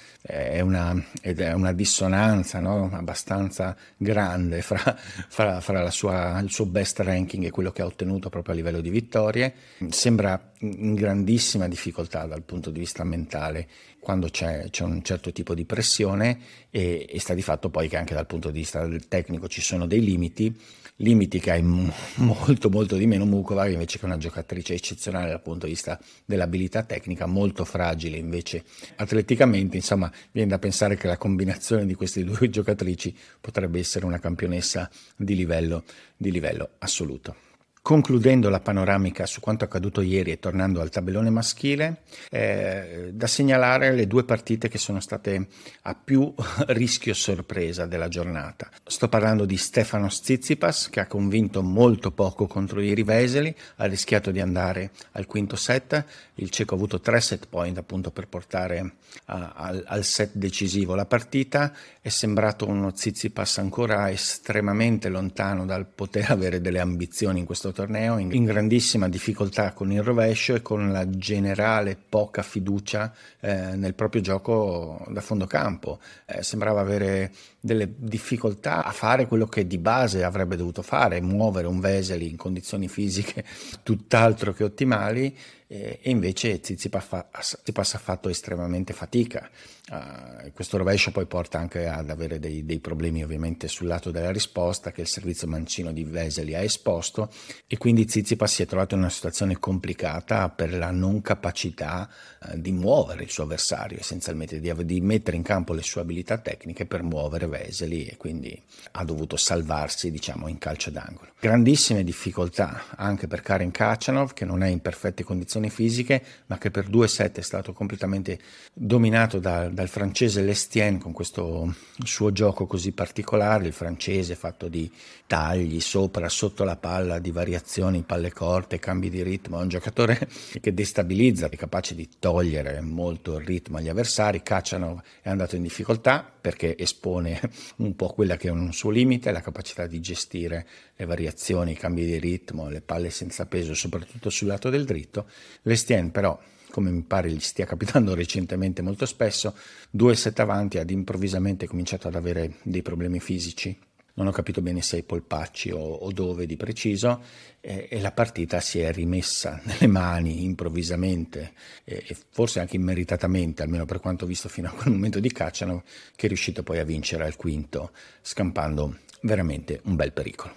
è 0.46 0.60
una, 0.60 0.96
è 1.22 1.52
una 1.52 1.74
dissonanza 1.74 2.60
no? 2.60 2.90
abbastanza 2.94 3.76
grande 3.98 4.62
fra, 4.62 4.96
fra, 5.28 5.62
fra 5.62 5.90
sua, 5.90 6.40
il 6.40 6.52
suo 6.52 6.66
best 6.66 7.00
ranking 7.00 7.46
e 7.46 7.50
quello 7.50 7.72
che 7.72 7.82
ha 7.82 7.86
ottenuto 7.86 8.30
proprio 8.30 8.54
a 8.54 8.58
livello 8.58 8.82
di 8.82 8.90
vittorie. 8.90 9.54
Sembra 9.90 10.52
in 10.60 10.94
grandissima 10.94 11.68
difficoltà 11.68 12.26
dal 12.26 12.44
punto 12.44 12.70
di 12.70 12.80
vista 12.80 13.04
mentale 13.04 13.68
quando 14.00 14.30
c'è, 14.30 14.70
c'è 14.70 14.84
un 14.84 15.04
certo 15.04 15.32
tipo 15.32 15.54
di 15.54 15.66
pressione 15.66 16.40
e, 16.70 17.06
e, 17.10 17.20
sta 17.20 17.34
di 17.34 17.42
fatto 17.42 17.70
poi 17.70 17.88
che 17.88 17.98
anche 17.98 18.14
dal 18.14 18.26
punto 18.26 18.52
di 18.52 18.60
vista 18.60 18.88
tecnico 19.08 19.48
ci 19.48 19.62
sono 19.62 19.86
dei 19.86 20.02
limiti, 20.02 20.56
limiti 20.98 21.40
che 21.40 21.52
hai 21.52 21.62
molto 21.62 22.70
molto 22.70 22.96
di 22.96 23.06
meno 23.06 23.26
Mukova 23.26 23.68
invece 23.68 24.00
che 24.00 24.06
una 24.06 24.18
giocatrice 24.18 24.74
eccezionale 24.74 25.30
dal 25.30 25.42
punto 25.42 25.66
di 25.66 25.74
vista 25.74 26.00
dell'abilità 26.26 26.84
tecnica, 26.84 27.26
molto 27.26 27.66
fragile 27.66 28.18
invece 28.18 28.64
atleticamente, 28.96 29.76
insomma 29.76 30.12
viene 30.32 30.50
da 30.50 30.60
pensare 30.60 30.96
che 30.96 31.08
la 31.08 31.18
combinazione 31.18 31.86
di 31.86 31.96
queste 31.96 32.24
due 32.24 32.50
giocatrici 32.50 33.16
potrebbe 33.42 33.80
essere 33.80 34.06
una 34.06 34.20
campionessa 34.20 34.90
di 35.16 35.36
livello, 35.36 35.84
di 36.16 36.32
livello 36.32 36.70
assoluto. 36.80 37.47
Concludendo 37.88 38.50
la 38.50 38.60
panoramica 38.60 39.26
su 39.26 39.40
quanto 39.40 39.64
accaduto 39.64 40.02
ieri 40.02 40.32
e 40.32 40.40
tornando 40.40 40.82
al 40.82 40.90
tabellone 40.90 41.30
maschile, 41.30 42.02
eh, 42.30 43.12
da 43.14 43.28
segnalare 43.28 43.94
le 43.94 44.08
due 44.08 44.26
partite 44.26 44.68
che 44.68 44.78
sono 44.78 45.00
state 45.00 45.48
a 45.84 45.96
più 45.96 46.34
rischio 46.68 47.14
sorpresa 47.14 47.86
della 47.86 48.10
giornata. 48.10 48.70
Sto 48.84 49.08
parlando 49.08 49.46
di 49.46 49.56
Stefano 49.56 50.10
Tsitsipas 50.10 50.90
che 50.90 51.00
ha 51.00 51.08
convinto 51.08 51.64
molto 51.64 52.12
poco 52.12 52.46
contro 52.46 52.82
Iri 52.82 53.04
Veseli, 53.04 53.56
ha 53.78 53.86
rischiato 53.86 54.32
di 54.32 54.42
andare 54.42 54.92
al 55.14 55.26
quinto 55.26 55.56
set, 55.56 56.04
il 56.36 56.50
cieco 56.50 56.74
ha 56.74 56.78
avuto 56.78 57.00
tre 57.00 57.22
set 57.22 57.48
point 57.48 57.78
appunto 57.78 58.12
per 58.12 58.28
portare 58.28 58.96
a, 59.28 59.54
al, 59.56 59.82
al, 59.88 60.04
set 60.04 60.32
decisivo 60.34 60.94
la 60.94 61.06
partita, 61.06 61.74
è 62.08 62.10
sembrato 62.10 62.66
uno 62.66 62.94
Tsitsipas 62.94 63.58
ancora 63.58 64.10
estremamente 64.10 65.10
lontano 65.10 65.66
dal 65.66 65.86
poter 65.86 66.32
avere 66.32 66.62
delle 66.62 66.80
ambizioni 66.80 67.40
in 67.40 67.46
questo 67.46 67.74
torneo 67.74 68.18
in, 68.18 68.32
in 68.32 68.46
grandissima 68.46 69.10
difficoltà 69.10 69.74
con 69.74 69.92
il 69.92 70.02
rovescio 70.02 70.56
e 70.56 70.62
con 70.62 70.90
la 70.94 71.10
generale 71.10 71.98
poca 71.98 72.44
fiducia 72.44 73.14
eh, 73.42 73.76
nel 73.76 73.94
proprio 73.94 74.22
gioco 74.22 75.06
da 75.10 75.20
fondo 75.20 75.48
campo. 75.48 76.00
Eh, 76.26 76.44
sembrava 76.44 76.80
avere 76.80 77.30
delle 77.68 77.94
difficoltà 77.96 78.84
a 78.84 78.92
fare 78.92 79.28
quello 79.28 79.46
che 79.46 79.68
di 79.68 79.78
base 79.78 80.24
avrebbe 80.24 80.56
dovuto 80.56 80.82
fare, 80.82 81.22
muovere 81.22 81.68
un 81.68 81.80
Veseli 81.80 82.28
in 82.28 82.38
condizioni 82.38 82.88
fisiche 82.88 83.44
tutt'altro 83.84 84.54
che 84.54 84.64
ottimali 84.64 85.36
e 85.70 86.00
invece 86.04 86.62
Tsitsipas 86.62 87.94
ha 87.94 87.98
fatto 87.98 88.30
estremamente 88.30 88.94
fatica. 88.94 89.50
Uh, 89.90 90.52
questo 90.52 90.78
rovescio 90.78 91.12
poi 91.12 91.26
porta 91.26 91.60
anche 91.60 91.88
ad 91.88 92.10
avere 92.10 92.40
dei, 92.40 92.66
dei, 92.66 92.80
problemi 92.80 93.24
ovviamente 93.24 93.68
sul 93.70 93.88
lato 93.88 94.12
della 94.12 94.32
risposta 94.32 94.92
che 94.92 95.02
il 95.02 95.08
servizio 95.08 95.48
mancino 95.48 95.94
di 95.94 96.04
Veseli 96.04 96.56
ha 96.56 96.62
esposto 96.62 97.30
e 97.68 97.78
quindi 97.78 98.06
Tsitsipas 98.06 98.54
si 98.54 98.64
è 98.64 98.66
trovato 98.66 98.96
in 98.96 99.02
una 99.02 99.10
situazione 99.10 99.60
complicata 99.60 100.50
per 100.50 100.74
la 100.74 100.92
non 100.92 101.22
capacità 101.22 102.10
uh, 102.42 102.58
di 102.58 102.72
muovere 102.72 103.24
il 103.24 103.30
suo 103.30 103.44
avversario 103.44 103.98
essenzialmente, 104.00 104.60
di, 104.60 104.74
di, 104.86 105.02
mettere 105.02 105.36
in 105.38 105.44
campo 105.44 105.74
le 105.74 105.84
sue 105.84 106.02
abilità 106.02 106.38
tecniche 106.38 106.86
per 106.86 107.04
muovere 107.04 107.48
Veseli 107.48 107.57
e 107.66 108.18
quindi 108.18 108.60
ha 108.92 109.04
dovuto 109.04 109.38
salvarsi 109.38 110.12
diciamo 110.12 110.48
in 110.48 110.58
calcio 110.58 110.90
d'angolo. 110.90 111.32
Grandissime 111.40 112.04
difficoltà 112.04 112.86
anche 112.96 113.28
per 113.28 113.42
Karen 113.42 113.72
Kachanov 113.72 114.34
che 114.34 114.46
non 114.46 114.64
è 114.64 114.68
in 114.68 114.80
perfette 114.80 115.24
condizioni 115.24 115.70
fisiche 115.70 116.24
ma 116.48 116.58
che 116.58 116.72
per 116.72 116.88
due 116.88 117.08
set 117.08 117.40
è 117.40 117.44
stato 117.44 117.74
completamente 117.74 118.40
dominato 118.74 119.40
da 119.40 119.68
dal 119.70 119.90
francese 119.90 120.42
Lestien 120.42 120.98
con 120.98 121.12
questo 121.12 121.76
suo 122.04 122.32
gioco 122.32 122.66
così 122.66 122.92
particolare, 122.92 123.68
il 123.68 123.74
francese 123.74 124.36
fatto 124.36 124.68
di 124.68 124.92
tagli 125.26 125.80
sopra, 125.80 126.30
sotto 126.30 126.64
la 126.64 126.76
palla, 126.76 127.20
di 127.20 127.32
variazioni, 127.32 128.04
palle 128.04 128.32
corte, 128.32 128.80
cambi 128.80 129.10
di 129.10 129.24
ritmo, 129.24 129.60
è 129.60 129.62
un 129.62 129.70
giocatore 129.70 130.28
che 130.60 130.74
destabilizza, 130.74 131.50
è 131.50 131.56
capace 131.56 131.96
di 131.96 132.08
togliere 132.20 132.82
molto 132.82 133.38
il 133.38 133.46
ritmo 133.46 133.78
agli 133.78 133.90
avversari, 133.90 134.44
Cacciano 134.44 135.04
è 135.22 135.30
andato 135.30 135.56
in 135.56 135.64
difficoltà 135.64 136.26
perché 136.40 136.78
espone 136.78 137.37
un 137.78 137.96
po' 137.96 138.08
quella 138.08 138.38
che 138.38 138.48
è 138.48 138.52
un 138.52 138.74
suo 138.74 138.90
limite, 138.90 139.32
la 139.32 139.42
capacità 139.42 139.88
di 139.88 140.00
gestire 140.00 140.68
le 140.96 141.06
variazioni, 141.06 141.72
i 141.72 141.76
cambi 141.76 142.06
di 142.06 142.18
ritmo, 142.18 142.70
le 142.70 142.82
palle 142.82 143.10
senza 143.10 143.46
peso, 143.46 143.74
soprattutto 143.74 144.30
sul 144.30 144.48
lato 144.48 144.70
del 144.70 144.86
dritto. 144.86 145.28
Lestien 145.64 146.12
però 146.12 146.40
come 146.70 146.92
mi 146.92 147.02
pare 147.02 147.32
gli 147.32 147.40
stia 147.40 147.66
capitando 147.66 148.14
recentemente 148.16 148.82
molto 148.82 149.06
spesso, 149.06 149.56
due 149.90 150.16
set 150.16 150.40
avanti 150.40 150.78
ad 150.78 150.90
improvvisamente 150.90 151.68
cominciato 151.68 152.08
ad 152.08 152.16
avere 152.16 152.56
dei 152.64 152.82
problemi 152.82 153.20
fisici. 153.20 153.78
Non 154.18 154.28
ho 154.28 154.32
capito 154.32 154.62
bene 154.62 154.82
se 154.82 154.98
ai 154.98 155.04
polpacci 155.04 155.72
o, 155.72 155.80
o 155.80 156.12
dove 156.12 156.46
di 156.46 156.58
preciso 156.58 157.24
e, 157.62 157.88
e, 157.90 158.00
la 158.00 158.12
partita 158.12 158.60
si 158.60 158.80
è 158.80 158.92
rimessa 158.92 159.62
nelle 159.66 159.88
mani 159.88 160.44
improvvisamente 160.44 161.54
e, 161.84 162.04
e, 162.08 162.18
forse 162.30 162.60
anche 162.60 162.76
immeritatamente, 162.76 163.62
almeno 163.62 163.86
per 163.86 164.00
quanto 164.00 164.26
ho 164.26 164.28
visto 164.28 164.50
fino 164.50 164.70
a 164.70 164.72
quel 164.72 164.94
momento 164.94 165.20
di 165.20 165.32
Cacciano, 165.32 165.84
che 166.16 166.26
è 166.26 166.28
riuscito 166.30 166.64
poi 166.64 166.80
a 166.80 166.84
vincere 166.84 167.26
al 167.26 167.36
quinto, 167.36 167.92
scampando 168.22 168.98
veramente 169.22 169.82
un 169.84 169.96
bel 169.96 170.12
pericolo. 170.12 170.54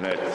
Net, 0.00 0.32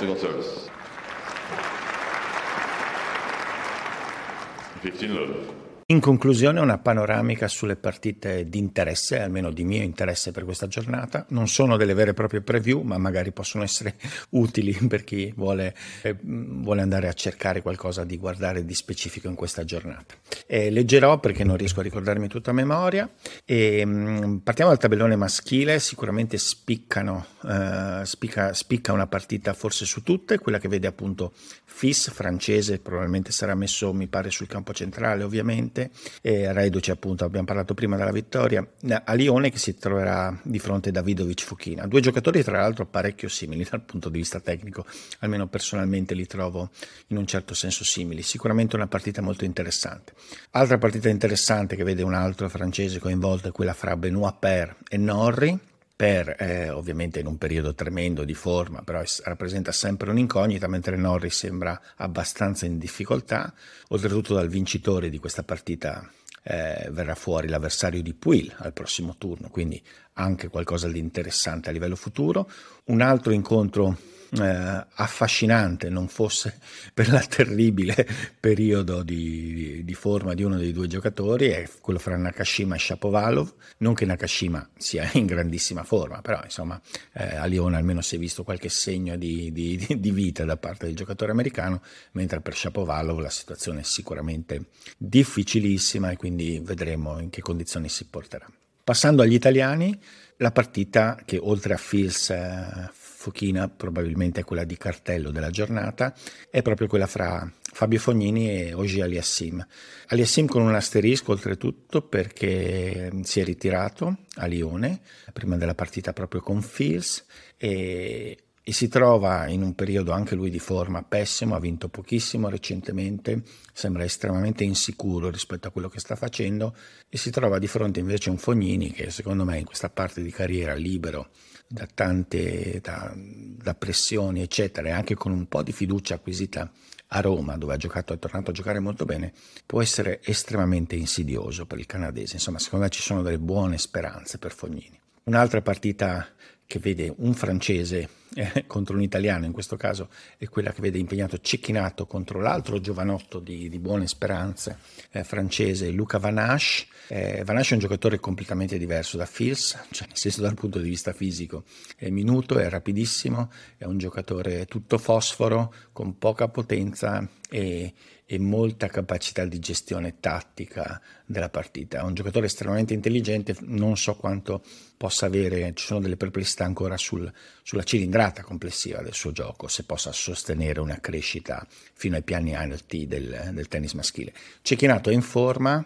15 4.81 5.07
love. 5.07 5.58
In 5.91 6.01
conclusione, 6.01 6.59
una 6.59 6.77
panoramica 6.77 7.47
sulle 7.47 7.75
partite 7.75 8.47
di 8.47 8.59
interesse, 8.59 9.19
almeno 9.19 9.49
di 9.49 9.63
mio 9.63 9.81
interesse 9.81 10.31
per 10.31 10.43
questa 10.45 10.67
giornata. 10.67 11.25
Non 11.29 11.47
sono 11.47 11.77
delle 11.77 11.95
vere 11.95 12.11
e 12.11 12.13
proprie 12.13 12.41
preview, 12.41 12.81
ma 12.81 12.99
magari 12.99 13.31
possono 13.31 13.63
essere 13.63 13.95
utili 14.37 14.71
per 14.87 15.03
chi 15.03 15.33
vuole, 15.35 15.73
eh, 16.03 16.15
vuole 16.21 16.81
andare 16.81 17.07
a 17.07 17.13
cercare 17.13 17.63
qualcosa 17.63 18.03
di 18.03 18.19
guardare 18.19 18.65
di 18.65 18.75
specifico 18.75 19.29
in 19.29 19.33
questa 19.33 19.63
giornata. 19.63 20.13
Eh, 20.45 20.69
leggerò 20.69 21.19
perché 21.19 21.43
non 21.43 21.57
riesco 21.57 21.79
a 21.79 21.83
ricordarmi 21.83 22.27
tutta 22.27 22.51
a 22.51 22.53
memoria. 22.53 23.09
E, 23.43 23.83
mm, 23.83 24.37
partiamo 24.43 24.69
dal 24.69 24.79
tabellone 24.79 25.15
maschile, 25.15 25.79
sicuramente 25.79 26.37
spiccano, 26.37 27.25
eh, 27.49 28.01
spicca, 28.03 28.53
spicca 28.53 28.93
una 28.93 29.07
partita 29.07 29.53
forse 29.53 29.85
su 29.85 30.03
tutte, 30.03 30.37
quella 30.37 30.59
che 30.59 30.67
vede 30.67 30.85
appunto 30.85 31.33
Fis, 31.65 32.11
francese, 32.11 32.77
probabilmente 32.77 33.31
sarà 33.31 33.55
messo 33.55 33.93
mi 33.93 34.07
pare 34.07 34.29
sul 34.31 34.47
campo 34.47 34.73
centrale 34.73 35.23
ovviamente 35.23 35.78
Udinese, 35.79 35.91
e 36.21 36.51
reduce 36.51 36.91
appunto, 36.91 37.23
abbiamo 37.23 37.45
parlato 37.45 37.73
prima 37.73 37.95
della 37.95 38.11
vittoria, 38.11 38.67
a 39.03 39.13
Lione 39.13 39.49
che 39.49 39.57
si 39.57 39.77
troverà 39.77 40.37
di 40.43 40.59
fronte 40.59 40.89
a 40.89 40.91
Davidovic 40.91 41.43
Fuchina. 41.43 41.87
Due 41.87 42.01
giocatori 42.01 42.43
tra 42.43 42.59
l'altro 42.59 42.85
parecchio 42.85 43.29
simili 43.29 43.65
dal 43.69 43.81
punto 43.81 44.09
di 44.09 44.17
vista 44.17 44.39
tecnico, 44.39 44.85
almeno 45.19 45.47
personalmente 45.47 46.13
li 46.13 46.25
trovo 46.25 46.69
in 47.07 47.17
un 47.17 47.25
certo 47.25 47.53
senso 47.53 47.83
simili. 47.83 48.21
Sicuramente 48.21 48.75
una 48.75 48.87
partita 48.87 49.21
molto 49.21 49.45
interessante. 49.45 50.13
Altra 50.51 50.77
partita 50.77 51.09
interessante 51.09 51.75
che 51.75 51.83
vede 51.83 52.03
un 52.03 52.13
altro 52.13 52.49
francese 52.49 52.99
coinvolto 52.99 53.47
è 53.49 53.51
quella 53.51 53.73
fra 53.73 53.95
Benoit 53.95 54.35
Per 54.39 54.75
e 54.89 54.97
Norri 54.97 55.59
per 55.99 56.33
eh, 56.39 56.69
ovviamente 56.69 57.19
in 57.19 57.25
un 57.25 57.37
periodo 57.37 57.75
tremendo 57.75 58.23
di 58.23 58.33
forma, 58.33 58.83
però 58.83 59.01
es- 59.01 59.21
rappresenta 59.25 59.73
sempre 59.73 60.09
un'incognita, 60.11 60.65
mentre 60.69 60.95
Norris 60.95 61.35
sembra 61.35 61.77
abbastanza 61.97 62.65
in 62.65 62.77
difficoltà. 62.77 63.53
Oltretutto 63.89 64.33
dal 64.33 64.47
vincitore 64.47 65.09
di 65.09 65.17
questa 65.17 65.43
partita 65.43 66.09
eh, 66.43 66.87
verrà 66.91 67.15
fuori 67.15 67.49
l'avversario 67.49 68.01
di 68.01 68.13
Puil 68.13 68.49
al 68.59 68.71
prossimo 68.71 69.17
turno, 69.17 69.49
quindi 69.49 69.83
anche 70.13 70.47
qualcosa 70.47 70.87
di 70.87 70.99
interessante 70.99 71.67
a 71.67 71.73
livello 71.73 71.97
futuro. 71.97 72.49
Un 72.85 73.01
altro 73.01 73.33
incontro 73.33 73.97
eh, 74.31 74.85
affascinante 74.93 75.89
non 75.89 76.07
fosse 76.07 76.59
per 76.93 77.09
la 77.09 77.19
terribile 77.21 78.07
periodo 78.39 79.03
di, 79.03 79.83
di, 79.83 79.93
forma 79.93 80.33
di 80.33 80.43
uno 80.43 80.57
dei 80.57 80.71
due 80.71 80.87
giocatori 80.87 81.47
è 81.47 81.67
quello 81.81 81.99
fra 81.99 82.15
Nakashima 82.15 82.75
e 82.75 82.79
Shapovalov. 82.79 83.53
Non 83.77 83.93
che 83.93 84.05
Nakashima 84.05 84.69
sia 84.77 85.09
in 85.13 85.25
grandissima 85.25 85.83
forma 85.83 86.21
però 86.21 86.41
insomma 86.43 86.79
eh, 87.13 87.35
a 87.35 87.45
Lione 87.45 87.77
almeno 87.77 88.01
si 88.01 88.15
è 88.15 88.19
visto 88.19 88.43
qualche 88.43 88.69
segno 88.69 89.15
di, 89.15 89.51
di, 89.51 89.97
di, 89.99 90.11
vita 90.11 90.43
da 90.45 90.57
parte 90.57 90.85
del 90.85 90.95
giocatore 90.95 91.31
americano 91.31 91.81
mentre 92.11 92.41
per 92.41 92.55
Shapovalov 92.55 93.19
la 93.19 93.29
situazione 93.29 93.81
è 93.81 93.83
sicuramente 93.83 94.65
difficilissima 94.97 96.11
e 96.11 96.17
quindi 96.17 96.59
vedremo 96.63 97.19
in 97.19 97.29
che 97.29 97.41
condizioni 97.41 97.89
si 97.89 98.05
porterà. 98.05 98.47
Passando 98.83 99.21
agli 99.21 99.33
italiani 99.33 99.99
la 100.37 100.51
partita 100.51 101.21
che 101.25 101.37
oltre 101.37 101.73
a 101.73 101.77
Fils 101.77 102.29
eh, 102.29 102.89
Fochina 103.19 103.67
probabilmente 103.67 104.39
è 104.39 104.43
quella 104.45 104.63
di 104.63 104.77
cartello 104.77 105.29
della 105.31 105.49
giornata, 105.49 106.15
è 106.49 106.61
proprio 106.61 106.87
quella 106.87 107.05
fra 107.05 107.51
Fabio 107.61 107.99
Fognini 107.99 108.49
e 108.49 108.73
Ogi 108.73 109.01
Aliassim. 109.01 109.67
Aliassim 110.07 110.47
con 110.47 110.61
un 110.61 110.73
asterisco 110.73 111.33
oltretutto 111.33 112.01
perché 112.01 113.11
si 113.23 113.41
è 113.41 113.43
ritirato 113.43 114.19
a 114.35 114.45
Lione 114.45 115.01
prima 115.33 115.57
della 115.57 115.75
partita 115.75 116.13
proprio 116.13 116.39
con 116.39 116.61
Fils 116.61 117.25
e, 117.57 118.37
e 118.63 118.71
si 118.71 118.87
trova 118.87 119.47
in 119.49 119.63
un 119.63 119.75
periodo 119.75 120.13
anche 120.13 120.35
lui 120.35 120.49
di 120.49 120.59
forma 120.59 121.03
pessimo, 121.03 121.55
ha 121.55 121.59
vinto 121.59 121.89
pochissimo 121.89 122.47
recentemente, 122.47 123.43
sembra 123.73 124.05
estremamente 124.05 124.63
insicuro 124.63 125.29
rispetto 125.29 125.67
a 125.67 125.71
quello 125.71 125.89
che 125.89 125.99
sta 125.99 126.15
facendo 126.15 126.73
e 127.09 127.17
si 127.17 127.31
trova 127.31 127.59
di 127.59 127.67
fronte 127.67 127.99
invece 127.99 128.29
a 128.29 128.31
un 128.31 128.37
Fognini 128.37 128.93
che 128.93 129.11
secondo 129.11 129.43
me 129.43 129.59
in 129.59 129.65
questa 129.65 129.89
parte 129.89 130.21
di 130.21 130.31
carriera 130.31 130.73
libero 130.73 131.31
da 131.71 131.87
tante 131.93 132.79
da, 132.81 133.13
da 133.15 133.75
pressioni, 133.75 134.41
eccetera, 134.41 134.87
e 134.87 134.91
anche 134.91 135.13
con 135.13 135.31
un 135.31 135.47
po' 135.47 135.61
di 135.61 135.71
fiducia 135.71 136.15
acquisita 136.15 136.71
a 137.09 137.21
Roma, 137.21 137.57
dove 137.57 137.75
ha 137.75 137.77
giocato, 137.77 138.11
è 138.11 138.17
tornato 138.17 138.49
a 138.49 138.53
giocare 138.53 138.79
molto 138.79 139.05
bene, 139.05 139.33
può 139.67 139.79
essere 139.79 140.19
estremamente 140.23 140.95
insidioso 140.95 141.67
per 141.67 141.77
il 141.77 141.85
canadese. 141.85 142.35
Insomma, 142.35 142.57
secondo 142.57 142.85
me 142.85 142.91
ci 142.91 143.03
sono 143.03 143.21
delle 143.21 143.37
buone 143.37 143.77
speranze 143.77 144.39
per 144.39 144.51
Fognini. 144.51 144.99
Un'altra 145.25 145.61
partita 145.61 146.27
che 146.69 146.77
vede 146.77 147.11
un 147.17 147.33
francese 147.33 148.07
eh, 148.35 148.65
contro 148.67 148.95
un 148.95 149.01
italiano, 149.01 149.45
in 149.45 149.51
questo 149.51 149.75
caso 149.75 150.07
è 150.37 150.47
quella 150.49 150.71
che 150.71 150.81
vede 150.81 150.99
impegnato 150.99 151.39
Cecchinato 151.39 152.05
contro 152.05 152.41
l'altro 152.41 152.79
giovanotto 152.79 153.39
di, 153.39 153.69
di 153.69 153.79
buone 153.79 154.07
speranze 154.07 154.77
eh, 155.09 155.23
francese, 155.23 155.89
Luca 155.89 156.19
Vanache. 156.19 156.85
Eh, 157.07 157.41
Vanache 157.43 157.69
è 157.71 157.73
un 157.73 157.79
giocatore 157.79 158.19
completamente 158.19 158.77
diverso 158.77 159.17
da 159.17 159.25
Fils, 159.25 159.75
cioè 159.89 160.05
nel 160.09 160.15
senso 160.15 160.41
dal 160.41 160.53
punto 160.53 160.77
di 160.77 160.89
vista 160.89 161.11
fisico. 161.11 161.63
È 161.95 162.07
minuto, 162.09 162.59
è 162.59 162.69
rapidissimo, 162.69 163.49
è 163.75 163.85
un 163.85 163.97
giocatore 163.97 164.67
tutto 164.67 164.99
fosforo, 164.99 165.73
con 165.91 166.19
poca 166.19 166.49
potenza 166.49 167.27
e, 167.49 167.93
e 168.27 168.37
molta 168.37 168.87
capacità 168.89 169.43
di 169.45 169.57
gestione 169.57 170.19
tattica 170.19 171.01
della 171.25 171.49
partita. 171.49 171.99
È 171.99 172.03
un 172.03 172.13
giocatore 172.13 172.45
estremamente 172.45 172.93
intelligente, 172.93 173.55
non 173.61 173.97
so 173.97 174.15
quanto 174.15 174.61
possa 174.97 175.25
avere, 175.25 175.71
ci 175.73 175.85
sono 175.85 175.99
delle 175.99 176.15
perplessità 176.17 176.58
ancora 176.63 176.97
sul, 176.97 177.31
sulla 177.63 177.83
cilindrata 177.83 178.43
complessiva 178.43 179.01
del 179.01 179.13
suo 179.13 179.31
gioco, 179.31 179.67
se 179.67 179.83
possa 179.83 180.11
sostenere 180.11 180.79
una 180.79 180.99
crescita 180.99 181.65
fino 181.93 182.15
ai 182.15 182.23
piani 182.23 182.55
ALT 182.55 182.95
del, 182.95 183.51
del 183.53 183.67
tennis 183.67 183.93
maschile. 183.93 184.33
Cecchinato 184.61 185.09
è 185.09 185.13
in 185.13 185.21
forma, 185.21 185.85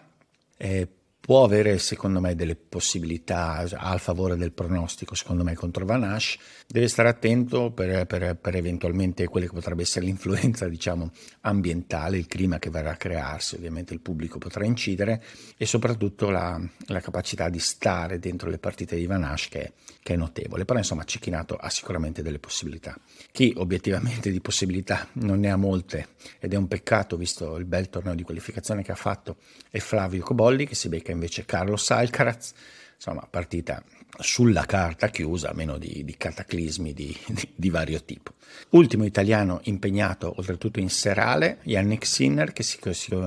eh, 0.58 0.88
può 1.26 1.46
avere 1.46 1.78
secondo 1.78 2.20
me 2.20 2.36
delle 2.36 2.58
possibilità 2.58 3.66
a 3.72 3.98
favore 3.98 4.36
del 4.36 4.52
pronostico 4.52 5.16
secondo 5.16 5.46
me 5.46 5.56
contro 5.56 5.86
Van 5.86 6.04
Ash 6.04 6.38
deve 6.68 6.90
stare 6.90 7.08
attento 7.08 7.72
per, 7.72 8.06
per, 8.06 8.36
per, 8.36 8.56
eventualmente 8.56 9.28
quella 9.28 9.46
che 9.46 9.54
potrebbe 9.54 9.84
essere 9.84 10.06
l'influenza 10.06 10.68
diciamo 10.68 11.12
ambientale 11.42 12.18
il 12.18 12.26
clima 12.26 12.60
che 12.60 12.70
verrà 12.70 12.92
a 12.92 12.96
crearsi. 12.96 13.56
Ovviamente 13.56 13.94
il 13.94 14.00
pubblico 14.00 14.38
potrà 14.38 14.66
incidere 14.66 15.24
e 15.56 15.66
soprattutto 15.66 16.30
la, 16.30 16.60
la 16.88 17.00
capacità 17.00 17.48
di 17.48 17.60
stare 17.60 18.20
dentro 18.20 18.50
le 18.50 18.58
partite 18.58 18.96
di 18.96 19.06
Van 19.06 19.24
Ash 19.24 19.50
che, 19.50 19.74
che, 20.02 20.14
è 20.14 20.18
notevole. 20.18 20.66
Però 20.66 20.80
insomma 20.80 21.04
Cecchinato 21.04 21.56
ha 21.56 21.70
sicuramente 21.70 22.22
delle 22.22 22.40
possibilità. 22.40 22.98
Chi 23.32 23.54
obiettivamente 23.56 24.32
di 24.32 24.42
possibilità 24.42 25.08
non 25.14 25.40
ne 25.40 25.52
ha 25.52 25.56
molte 25.56 26.08
ed 26.40 26.54
è 26.54 26.58
un 26.58 26.68
peccato 26.68 27.16
visto 27.16 27.56
il 27.58 27.66
bel 27.66 27.90
torneo 27.90 28.16
di 28.16 28.24
qualificazione 28.24 28.84
che 28.84 28.92
ha 28.92 28.96
fatto 28.96 29.38
è 29.70 29.80
Flavio 29.80 30.24
Cobolli 30.24 30.66
che 30.66 30.76
si 30.76 30.90
becca 30.90 31.12
invece 31.14 31.46
Carlos 31.46 31.90
Alcaraz, 31.92 32.54
insomma 32.96 33.26
partita 33.30 33.84
sulla 34.20 34.66
carta 34.66 35.08
chiusa, 35.08 35.54
meno 35.54 35.78
di, 35.78 36.04
di 36.04 36.16
cataclismi 36.16 36.94
di, 36.94 37.18
di, 37.28 37.50
di, 37.56 37.70
vario 37.70 38.04
tipo. 38.04 38.34
Ultimo 38.70 39.06
italiano 39.06 39.60
impegnato 39.64 40.34
oltretutto 40.38 40.80
in 40.80 40.90
serale, 40.90 41.60
Yannick 41.64 42.06
Sinner, 42.06 42.54
che 42.54 42.64
si, 42.64 42.80
si, 42.92 43.14
uh, 43.14 43.20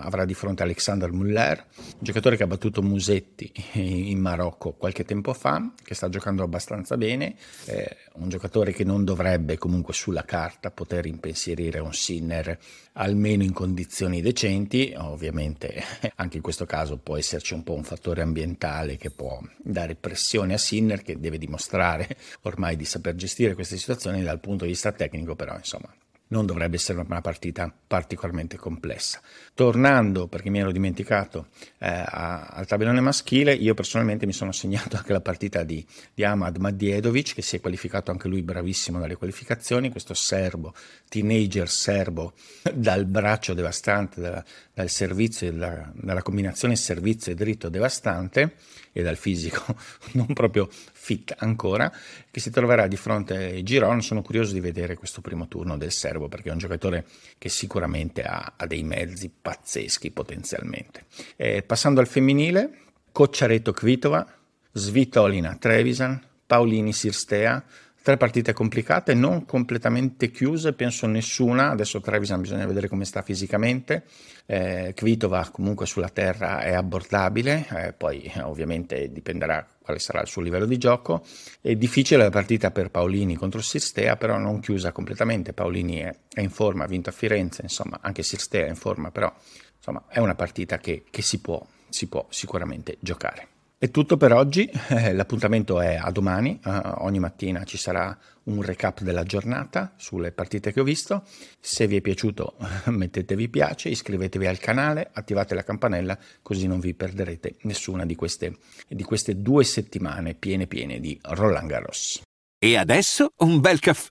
avrà 0.00 0.24
di 0.24 0.34
fronte 0.34 0.62
Alexander 0.62 1.12
Muller, 1.12 1.64
giocatore 1.98 2.36
che 2.36 2.42
ha 2.42 2.46
battuto 2.46 2.82
Musetti 2.82 3.52
in 3.78 4.18
Marocco 4.18 4.72
qualche 4.72 5.04
tempo 5.04 5.32
fa, 5.34 5.72
che 5.82 5.94
sta 5.94 6.08
giocando 6.08 6.42
abbastanza 6.42 6.96
bene, 6.96 7.36
eh, 7.66 7.96
un 8.14 8.28
giocatore 8.28 8.72
che 8.72 8.84
non 8.84 9.04
dovrebbe 9.04 9.56
comunque 9.58 9.94
sulla 9.94 10.24
carta 10.24 10.70
poter 10.70 11.06
impensierire 11.06 11.78
un 11.78 11.92
Sinner 11.92 12.58
almeno 12.98 13.42
in 13.42 13.52
condizioni 13.52 14.20
decenti, 14.20 14.92
ovviamente 14.96 15.82
anche 16.16 16.36
in 16.36 16.42
questo 16.42 16.66
caso 16.66 16.98
può 16.98 17.16
esserci 17.16 17.54
un 17.54 17.62
po' 17.62 17.74
un 17.74 17.84
fattore 17.84 18.22
ambientale 18.22 18.96
che 18.96 19.10
può 19.10 19.40
dare 19.56 19.94
pressione 19.94 20.54
a 20.54 20.58
Sinner 20.58 21.02
che 21.02 21.18
deve 21.18 21.38
dimostrare 21.38 22.16
ormai 22.42 22.76
di 22.76 22.84
saper 22.84 23.14
gestire 23.14 23.54
queste 23.54 23.76
situazioni 23.76 24.22
dal 24.22 24.40
punto 24.40 24.64
di 24.64 24.67
vista 24.68 24.92
tecnico, 24.92 25.34
però 25.34 25.56
insomma 25.56 25.92
non 26.28 26.46
dovrebbe 26.46 26.76
essere 26.76 27.00
una 27.00 27.20
partita 27.20 27.72
particolarmente 27.86 28.56
complessa. 28.56 29.20
Tornando, 29.54 30.26
perché 30.26 30.50
mi 30.50 30.58
ero 30.58 30.72
dimenticato, 30.72 31.48
eh, 31.78 32.04
al 32.06 32.66
tabellone 32.66 33.00
maschile, 33.00 33.54
io 33.54 33.74
personalmente 33.74 34.26
mi 34.26 34.32
sono 34.32 34.52
segnato 34.52 34.96
anche 34.96 35.12
la 35.12 35.20
partita 35.20 35.62
di, 35.62 35.84
di 36.12 36.24
Ahmad 36.24 36.56
Madjedovic, 36.56 37.34
che 37.34 37.42
si 37.42 37.56
è 37.56 37.60
qualificato 37.60 38.10
anche 38.10 38.28
lui 38.28 38.42
bravissimo 38.42 38.98
dalle 38.98 39.16
qualificazioni, 39.16 39.90
questo 39.90 40.14
serbo, 40.14 40.74
teenager 41.08 41.68
serbo, 41.68 42.34
dal 42.74 43.06
braccio 43.06 43.54
devastante, 43.54 44.20
dalla, 44.20 44.44
dal 44.78 44.88
servizio, 44.88 45.50
dalla, 45.52 45.90
dalla 45.92 46.22
combinazione 46.22 46.76
servizio 46.76 47.32
e 47.32 47.34
dritto 47.34 47.68
devastante, 47.68 48.54
e 48.92 49.02
dal 49.02 49.16
fisico 49.16 49.74
non 50.14 50.32
proprio 50.32 50.68
fit 50.70 51.34
ancora, 51.38 51.92
che 52.30 52.38
si 52.38 52.50
troverà 52.50 52.86
di 52.86 52.96
fronte 52.96 53.56
a 53.56 53.62
Giron. 53.64 54.00
Sono 54.02 54.22
curioso 54.22 54.52
di 54.52 54.60
vedere 54.60 54.94
questo 54.94 55.20
primo 55.20 55.48
turno 55.48 55.76
del 55.76 55.90
serbo 55.90 56.28
perché 56.28 56.50
è 56.50 56.52
un 56.52 56.58
giocatore 56.58 57.06
che 57.38 57.48
sicuramente 57.48 58.22
ha, 58.22 58.52
ha 58.56 58.66
dei 58.66 58.84
mezzi 58.84 59.28
pazzeschi 59.28 60.12
potenzialmente. 60.12 61.06
Eh, 61.34 61.62
passando 61.62 61.98
al 61.98 62.06
femminile, 62.06 62.70
Cocciaretto 63.10 63.72
Kvitova, 63.72 64.24
Svitolina 64.70 65.56
Trevisan, 65.56 66.22
Paolini 66.46 66.92
Sirstea, 66.92 67.64
Tre 68.00 68.16
partite 68.16 68.54
complicate, 68.54 69.12
non 69.12 69.44
completamente 69.44 70.30
chiuse, 70.30 70.72
penso 70.72 71.06
nessuna. 71.06 71.70
Adesso 71.70 72.00
Trevisan 72.00 72.40
bisogna 72.40 72.64
vedere 72.64 72.88
come 72.88 73.04
sta 73.04 73.20
fisicamente. 73.20 74.04
Eh, 74.46 74.92
Kvitova 74.94 75.50
comunque 75.52 75.84
sulla 75.84 76.08
terra 76.08 76.60
è 76.60 76.72
abbordabile, 76.72 77.66
eh, 77.70 77.92
poi 77.92 78.32
ovviamente 78.42 79.12
dipenderà 79.12 79.66
quale 79.82 79.98
sarà 79.98 80.22
il 80.22 80.26
suo 80.26 80.40
livello 80.40 80.64
di 80.64 80.78
gioco. 80.78 81.22
È 81.60 81.74
difficile 81.74 82.22
la 82.22 82.30
partita 82.30 82.70
per 82.70 82.90
Paolini 82.90 83.34
contro 83.34 83.60
Sirstea, 83.60 84.16
però 84.16 84.38
non 84.38 84.60
chiusa 84.60 84.90
completamente. 84.90 85.52
Paolini 85.52 85.96
è, 85.98 86.16
è 86.32 86.40
in 86.40 86.50
forma, 86.50 86.84
ha 86.84 86.88
vinto 86.88 87.10
a 87.10 87.12
Firenze, 87.12 87.60
insomma, 87.62 87.98
anche 88.00 88.22
Sirstea 88.22 88.64
è 88.64 88.68
in 88.68 88.76
forma, 88.76 89.10
però 89.10 89.30
insomma 89.76 90.04
è 90.08 90.18
una 90.18 90.34
partita 90.34 90.78
che, 90.78 91.04
che 91.10 91.20
si, 91.20 91.40
può, 91.40 91.62
si 91.90 92.06
può 92.06 92.26
sicuramente 92.30 92.96
giocare. 93.00 93.57
È 93.80 93.92
tutto 93.92 94.16
per 94.16 94.32
oggi, 94.32 94.68
l'appuntamento 95.14 95.80
è 95.80 95.94
a 95.94 96.10
domani, 96.10 96.58
eh, 96.64 96.80
ogni 96.96 97.20
mattina 97.20 97.62
ci 97.62 97.78
sarà 97.78 98.18
un 98.46 98.60
recap 98.60 99.02
della 99.02 99.22
giornata 99.22 99.92
sulle 99.94 100.32
partite 100.32 100.72
che 100.72 100.80
ho 100.80 100.82
visto. 100.82 101.22
Se 101.60 101.86
vi 101.86 101.94
è 101.94 102.00
piaciuto 102.00 102.56
mettetevi 102.86 103.48
piace, 103.48 103.88
iscrivetevi 103.88 104.48
al 104.48 104.58
canale, 104.58 105.10
attivate 105.12 105.54
la 105.54 105.62
campanella 105.62 106.18
così 106.42 106.66
non 106.66 106.80
vi 106.80 106.92
perderete 106.92 107.54
nessuna 107.62 108.04
di 108.04 108.16
queste, 108.16 108.56
di 108.88 109.04
queste 109.04 109.40
due 109.40 109.62
settimane 109.62 110.34
piene 110.34 110.66
piene 110.66 110.98
di 110.98 111.16
Roland 111.22 111.68
Garros. 111.68 112.22
E 112.58 112.76
adesso 112.76 113.30
un 113.36 113.60
bel 113.60 113.78
caffè 113.78 114.10